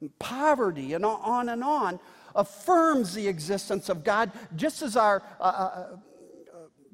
and 0.00 0.18
poverty 0.18 0.94
and 0.94 1.04
on 1.04 1.50
and 1.50 1.62
on, 1.62 2.00
affirms 2.34 3.12
the 3.12 3.28
existence 3.28 3.90
of 3.90 4.02
God 4.02 4.32
just 4.56 4.80
as 4.80 4.96
our 4.96 5.22
uh, 5.38 5.44
uh 5.44 5.86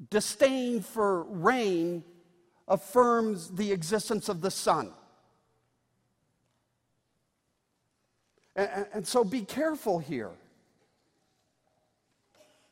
disdain 0.09 0.81
for 0.81 1.23
rain 1.23 2.03
affirms 2.67 3.49
the 3.49 3.71
existence 3.71 4.27
of 4.27 4.41
the 4.41 4.51
sun. 4.51 4.91
And, 8.57 8.87
and 8.93 9.07
so 9.07 9.23
be 9.23 9.41
careful 9.41 9.99
here. 9.99 10.31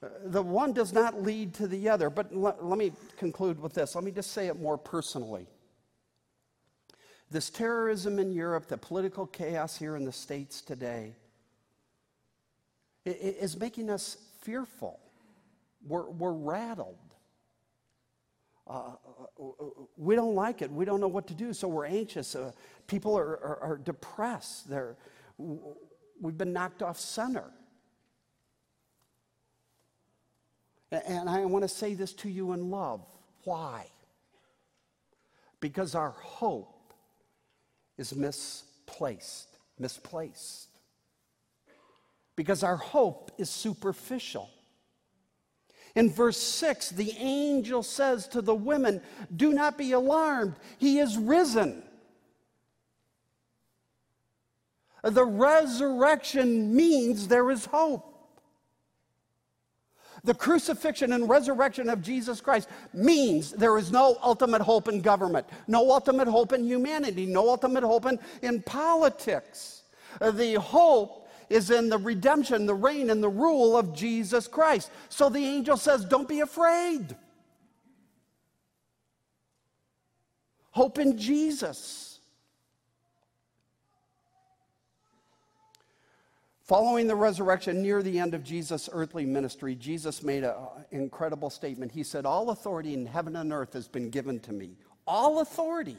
The 0.01 0.41
one 0.41 0.71
does 0.71 0.93
not 0.93 1.21
lead 1.21 1.53
to 1.55 1.67
the 1.67 1.89
other. 1.89 2.09
But 2.09 2.33
let, 2.35 2.63
let 2.63 2.77
me 2.77 2.91
conclude 3.17 3.59
with 3.59 3.73
this. 3.73 3.95
Let 3.95 4.03
me 4.03 4.11
just 4.11 4.31
say 4.31 4.47
it 4.47 4.59
more 4.59 4.77
personally. 4.77 5.47
This 7.31 7.49
terrorism 7.49 8.17
in 8.17 8.31
Europe, 8.31 8.67
the 8.67 8.77
political 8.77 9.27
chaos 9.27 9.77
here 9.77 9.95
in 9.95 10.05
the 10.05 10.11
States 10.11 10.61
today, 10.61 11.15
is 13.05 13.59
making 13.59 13.89
us 13.89 14.17
fearful. 14.41 14.99
We're, 15.87 16.09
we're 16.09 16.33
rattled. 16.33 16.97
Uh, 18.67 18.91
we 19.97 20.15
don't 20.15 20.35
like 20.35 20.61
it. 20.61 20.71
We 20.71 20.85
don't 20.85 21.01
know 21.01 21.07
what 21.07 21.27
to 21.27 21.33
do, 21.33 21.53
so 21.53 21.67
we're 21.67 21.85
anxious. 21.85 22.35
Uh, 22.35 22.51
people 22.87 23.17
are, 23.17 23.39
are, 23.43 23.59
are 23.61 23.77
depressed. 23.77 24.69
They're, 24.69 24.95
we've 26.19 26.37
been 26.37 26.53
knocked 26.53 26.83
off 26.83 26.99
center. 26.99 27.45
And 30.91 31.29
I 31.29 31.45
want 31.45 31.63
to 31.63 31.69
say 31.69 31.93
this 31.93 32.13
to 32.13 32.29
you 32.29 32.53
in 32.53 32.71
love. 32.71 33.01
Why? 33.43 33.87
Because 35.59 35.93
our 35.93 36.11
hope 36.11 36.93
is 37.97 38.15
misplaced, 38.15 39.57
misplaced. 39.77 40.67
Because 42.35 42.63
our 42.63 42.77
hope 42.77 43.31
is 43.37 43.49
superficial. 43.49 44.49
In 45.95 46.09
verse 46.09 46.37
6, 46.37 46.91
the 46.91 47.11
angel 47.17 47.83
says 47.83 48.27
to 48.29 48.41
the 48.41 48.55
women, 48.55 49.01
Do 49.35 49.53
not 49.53 49.77
be 49.77 49.91
alarmed, 49.91 50.55
he 50.77 50.99
is 50.99 51.17
risen. 51.17 51.83
The 55.03 55.25
resurrection 55.25 56.75
means 56.75 57.27
there 57.27 57.49
is 57.51 57.65
hope. 57.65 58.08
The 60.29 60.35
crucifixion 60.35 61.13
and 61.13 61.27
resurrection 61.27 61.89
of 61.89 62.03
Jesus 62.03 62.39
Christ 62.39 62.69
means 62.93 63.49
there 63.51 63.79
is 63.79 63.91
no 63.91 64.15
ultimate 64.21 64.61
hope 64.61 64.87
in 64.87 65.01
government, 65.01 65.47
no 65.65 65.89
ultimate 65.89 66.27
hope 66.27 66.53
in 66.53 66.63
humanity, 66.63 67.25
no 67.25 67.49
ultimate 67.49 67.83
hope 67.83 68.05
in, 68.05 68.19
in 68.43 68.61
politics. 68.61 69.81
The 70.21 70.61
hope 70.61 71.27
is 71.49 71.71
in 71.71 71.89
the 71.89 71.97
redemption, 71.97 72.67
the 72.67 72.75
reign, 72.75 73.09
and 73.09 73.23
the 73.23 73.27
rule 73.27 73.75
of 73.75 73.95
Jesus 73.95 74.47
Christ. 74.47 74.91
So 75.09 75.29
the 75.29 75.43
angel 75.43 75.77
says, 75.77 76.05
Don't 76.05 76.29
be 76.29 76.41
afraid. 76.41 77.15
Hope 80.69 80.99
in 80.99 81.17
Jesus. 81.17 82.08
Following 86.69 87.07
the 87.07 87.15
resurrection, 87.15 87.81
near 87.81 88.03
the 88.03 88.19
end 88.19 88.35
of 88.35 88.43
Jesus' 88.43 88.87
earthly 88.93 89.25
ministry, 89.25 89.73
Jesus 89.73 90.21
made 90.21 90.43
an 90.43 90.55
incredible 90.91 91.49
statement. 91.49 91.91
He 91.91 92.03
said, 92.03 92.27
All 92.27 92.51
authority 92.51 92.93
in 92.93 93.07
heaven 93.07 93.35
and 93.37 93.51
earth 93.51 93.73
has 93.73 93.87
been 93.87 94.11
given 94.11 94.39
to 94.41 94.53
me. 94.53 94.77
All 95.07 95.39
authority 95.39 95.97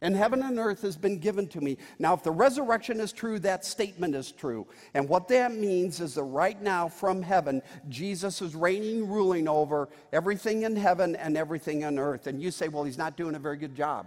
and 0.00 0.16
heaven 0.16 0.42
and 0.42 0.58
earth 0.58 0.80
has 0.80 0.96
been 0.96 1.18
given 1.18 1.46
to 1.48 1.60
me. 1.60 1.76
Now, 1.98 2.14
if 2.14 2.22
the 2.22 2.30
resurrection 2.30 2.98
is 2.98 3.12
true, 3.12 3.38
that 3.40 3.66
statement 3.66 4.14
is 4.14 4.32
true. 4.32 4.66
And 4.94 5.06
what 5.06 5.28
that 5.28 5.54
means 5.54 6.00
is 6.00 6.14
that 6.14 6.22
right 6.22 6.62
now 6.62 6.88
from 6.88 7.20
heaven, 7.20 7.60
Jesus 7.90 8.40
is 8.40 8.54
reigning, 8.54 9.06
ruling 9.06 9.48
over 9.48 9.90
everything 10.14 10.62
in 10.62 10.76
heaven 10.76 11.14
and 11.14 11.36
everything 11.36 11.84
on 11.84 11.98
earth. 11.98 12.26
And 12.26 12.40
you 12.40 12.50
say, 12.50 12.68
well, 12.68 12.84
he's 12.84 12.96
not 12.96 13.18
doing 13.18 13.34
a 13.34 13.38
very 13.38 13.58
good 13.58 13.76
job. 13.76 14.06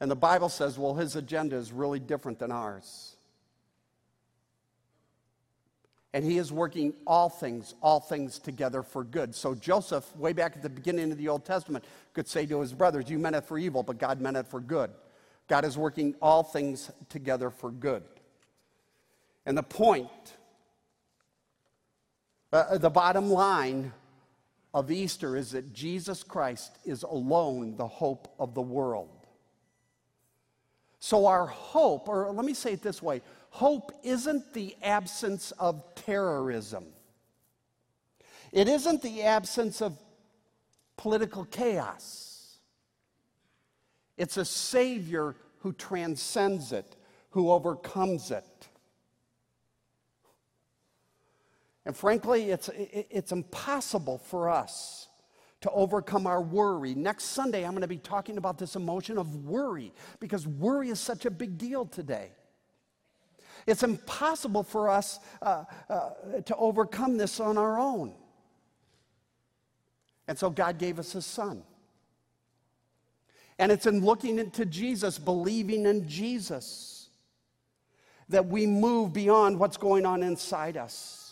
And 0.00 0.10
the 0.10 0.16
Bible 0.16 0.48
says, 0.48 0.78
well, 0.78 0.94
his 0.94 1.16
agenda 1.16 1.56
is 1.56 1.72
really 1.72 2.00
different 2.00 2.38
than 2.38 2.52
ours. 2.52 3.16
and 6.16 6.24
he 6.24 6.38
is 6.38 6.50
working 6.50 6.94
all 7.06 7.28
things, 7.28 7.74
all 7.82 8.00
things 8.00 8.38
together 8.38 8.82
for 8.82 9.04
good. 9.04 9.34
So 9.34 9.54
Joseph, 9.54 10.16
way 10.16 10.32
back 10.32 10.56
at 10.56 10.62
the 10.62 10.70
beginning 10.70 11.12
of 11.12 11.18
the 11.18 11.28
Old 11.28 11.44
Testament, 11.44 11.84
could 12.14 12.26
say 12.26 12.46
to 12.46 12.62
his 12.62 12.72
brothers, 12.72 13.10
You 13.10 13.18
meant 13.18 13.36
it 13.36 13.44
for 13.44 13.58
evil, 13.58 13.82
but 13.82 13.98
God 13.98 14.18
meant 14.18 14.38
it 14.38 14.46
for 14.46 14.58
good. 14.58 14.90
God 15.46 15.66
is 15.66 15.76
working 15.76 16.14
all 16.22 16.42
things 16.42 16.90
together 17.10 17.50
for 17.50 17.70
good. 17.70 18.02
And 19.44 19.58
the 19.58 19.62
point, 19.62 20.08
uh, 22.50 22.78
the 22.78 22.88
bottom 22.88 23.28
line 23.28 23.92
of 24.72 24.90
Easter 24.90 25.36
is 25.36 25.50
that 25.50 25.74
Jesus 25.74 26.22
Christ 26.22 26.78
is 26.86 27.02
alone 27.02 27.76
the 27.76 27.88
hope 27.88 28.34
of 28.38 28.54
the 28.54 28.62
world. 28.62 29.10
So, 31.06 31.26
our 31.26 31.46
hope, 31.46 32.08
or 32.08 32.32
let 32.32 32.44
me 32.44 32.52
say 32.52 32.72
it 32.72 32.82
this 32.82 33.00
way 33.00 33.22
hope 33.50 33.92
isn't 34.02 34.52
the 34.54 34.74
absence 34.82 35.52
of 35.52 35.94
terrorism, 35.94 36.84
it 38.50 38.66
isn't 38.66 39.02
the 39.02 39.22
absence 39.22 39.80
of 39.80 39.96
political 40.96 41.44
chaos. 41.44 42.58
It's 44.16 44.36
a 44.36 44.44
Savior 44.44 45.36
who 45.58 45.72
transcends 45.74 46.72
it, 46.72 46.96
who 47.30 47.52
overcomes 47.52 48.32
it. 48.32 48.68
And 51.84 51.96
frankly, 51.96 52.50
it's, 52.50 52.68
it's 52.74 53.30
impossible 53.30 54.18
for 54.18 54.50
us 54.50 55.05
to 55.66 55.72
overcome 55.72 56.26
our 56.26 56.40
worry. 56.40 56.94
Next 56.94 57.24
Sunday, 57.24 57.64
I'm 57.64 57.72
going 57.72 57.82
to 57.82 57.88
be 57.88 57.98
talking 57.98 58.38
about 58.38 58.58
this 58.58 58.76
emotion 58.76 59.18
of 59.18 59.44
worry 59.44 59.92
because 60.20 60.46
worry 60.46 60.90
is 60.90 61.00
such 61.00 61.26
a 61.26 61.30
big 61.30 61.58
deal 61.58 61.84
today. 61.84 62.30
It's 63.66 63.82
impossible 63.82 64.62
for 64.62 64.88
us 64.88 65.18
uh, 65.42 65.64
uh, 65.90 66.10
to 66.44 66.56
overcome 66.56 67.16
this 67.16 67.40
on 67.40 67.58
our 67.58 67.78
own. 67.78 68.14
And 70.28 70.38
so 70.38 70.50
God 70.50 70.78
gave 70.78 70.98
us 70.98 71.12
His 71.12 71.26
Son. 71.26 71.62
And 73.58 73.72
it's 73.72 73.86
in 73.86 74.04
looking 74.04 74.38
into 74.38 74.66
Jesus, 74.66 75.18
believing 75.18 75.86
in 75.86 76.06
Jesus, 76.06 77.08
that 78.28 78.46
we 78.46 78.66
move 78.66 79.12
beyond 79.12 79.58
what's 79.58 79.76
going 79.76 80.06
on 80.06 80.22
inside 80.22 80.76
us. 80.76 81.25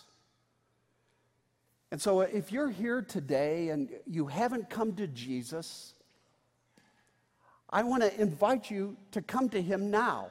And 1.95 2.03
so, 2.03 2.23
uh, 2.23 2.27
if 2.33 2.51
you're 2.51 2.71
here 2.71 3.03
today 3.03 3.69
and 3.69 3.89
you 4.05 4.27
haven't 4.27 4.69
come 4.69 4.97
to 4.97 5.07
Jesus, 5.07 5.95
I 7.71 7.85
want 7.85 8.03
to 8.03 8.21
invite 8.21 8.69
you 8.69 8.97
to 9.13 9.23
come 9.23 9.49
to 9.51 9.63
Him 9.63 9.93
now. 9.93 10.31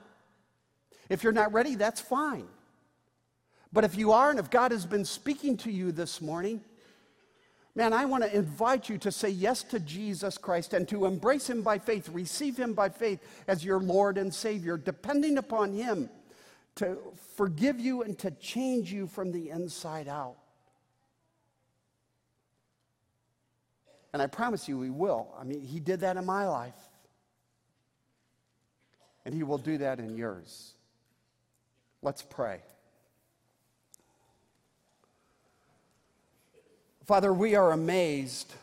If 1.08 1.24
you're 1.24 1.32
not 1.32 1.54
ready, 1.54 1.76
that's 1.76 2.02
fine. 2.02 2.48
But 3.72 3.86
if 3.86 3.96
you 3.96 4.12
are, 4.12 4.30
and 4.30 4.40
if 4.40 4.50
God 4.50 4.74
has 4.74 4.86
been 4.86 5.06
speaking 5.06 5.56
to 5.60 5.72
you 5.72 5.94
this 5.94 6.20
morning, 6.20 6.60
man, 7.76 7.94
I 7.94 8.04
want 8.04 8.26
to 8.26 8.36
invite 8.36 8.90
you 8.90 8.98
to 8.98 9.10
say 9.10 9.30
yes 9.30 9.64
to 9.64 9.80
Jesus 9.80 10.38
Christ 10.38 10.74
and 10.74 10.86
to 10.90 11.06
embrace 11.06 11.50
Him 11.50 11.62
by 11.62 11.80
faith, 11.80 12.10
receive 12.10 12.58
Him 12.58 12.74
by 12.74 12.90
faith 12.90 13.22
as 13.48 13.64
your 13.64 13.80
Lord 13.80 14.18
and 14.18 14.34
Savior, 14.34 14.76
depending 14.76 15.38
upon 15.38 15.72
Him 15.72 16.10
to 16.76 16.98
forgive 17.38 17.80
you 17.80 18.02
and 18.02 18.20
to 18.20 18.32
change 18.32 18.92
you 18.92 19.08
from 19.08 19.32
the 19.32 19.50
inside 19.50 20.10
out. 20.10 20.36
And 24.14 24.22
I 24.22 24.28
promise 24.28 24.68
you, 24.68 24.82
He 24.82 24.90
will. 24.90 25.34
I 25.40 25.44
mean, 25.44 25.62
He 25.62 25.80
did 25.80 26.02
that 26.02 26.18
in 26.18 26.26
my 26.26 26.48
life, 26.48 26.74
and 29.26 29.34
He 29.34 29.44
will 29.44 29.58
do 29.58 29.78
that 29.80 30.00
in 30.00 30.16
yours. 30.16 30.74
Let's 32.02 32.22
pray. 32.22 32.60
Father, 37.06 37.34
we 37.34 37.56
are 37.56 37.72
amazed 37.72 38.54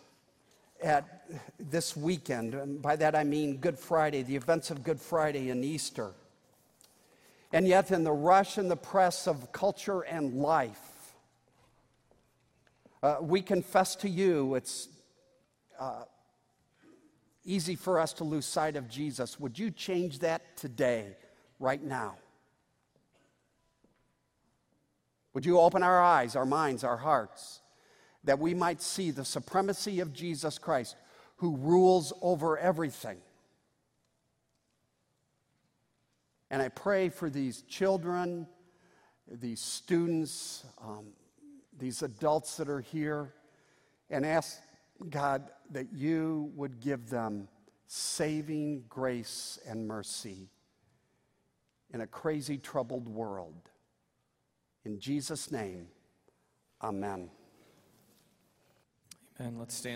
at 0.82 1.28
this 1.58 1.96
weekend. 1.96 2.54
And 2.54 2.80
by 2.80 2.96
that 2.96 3.14
I 3.14 3.24
mean 3.24 3.58
Good 3.58 3.78
Friday, 3.78 4.22
the 4.22 4.36
events 4.36 4.70
of 4.70 4.82
Good 4.82 5.00
Friday 5.00 5.50
and 5.50 5.64
Easter. 5.64 6.12
And 7.52 7.66
yet, 7.66 7.90
in 7.90 8.04
the 8.04 8.12
rush 8.12 8.58
and 8.58 8.70
the 8.70 8.76
press 8.76 9.26
of 9.26 9.50
culture 9.52 10.02
and 10.02 10.34
life, 10.36 11.14
uh, 13.02 13.16
we 13.20 13.42
confess 13.42 13.96
to 13.96 14.08
you 14.08 14.54
it's 14.54 14.88
uh, 15.80 16.04
easy 17.44 17.74
for 17.74 17.98
us 17.98 18.12
to 18.14 18.24
lose 18.24 18.46
sight 18.46 18.76
of 18.76 18.88
Jesus. 18.88 19.40
Would 19.40 19.58
you 19.58 19.72
change 19.72 20.20
that 20.20 20.56
today, 20.56 21.16
right 21.58 21.82
now? 21.82 22.16
Would 25.34 25.44
you 25.44 25.58
open 25.58 25.82
our 25.82 26.00
eyes, 26.00 26.36
our 26.36 26.46
minds, 26.46 26.84
our 26.84 26.98
hearts? 26.98 27.60
that 28.24 28.38
we 28.38 28.54
might 28.54 28.82
see 28.82 29.10
the 29.10 29.24
supremacy 29.24 30.00
of 30.00 30.12
Jesus 30.12 30.58
Christ, 30.58 30.96
who 31.36 31.56
rules 31.56 32.12
over 32.20 32.58
everything. 32.58 33.18
And 36.50 36.60
I 36.60 36.68
pray 36.68 37.08
for 37.08 37.30
these 37.30 37.62
children, 37.62 38.46
these 39.30 39.60
students, 39.60 40.64
um, 40.82 41.06
these 41.78 42.02
adults 42.02 42.56
that 42.56 42.68
are 42.68 42.80
here, 42.80 43.32
and 44.10 44.26
ask 44.26 44.58
God 45.08 45.50
that 45.70 45.92
you 45.92 46.50
would 46.54 46.80
give 46.80 47.08
them 47.08 47.48
saving 47.86 48.84
grace 48.88 49.58
and 49.66 49.86
mercy 49.86 50.48
in 51.92 52.02
a 52.02 52.06
crazy, 52.06 52.58
troubled 52.58 53.08
world. 53.08 53.70
In 54.84 54.98
Jesus' 54.98 55.50
name, 55.50 55.88
amen. 56.82 57.30
And 59.38 59.58
let's 59.58 59.74
stand. 59.74 59.88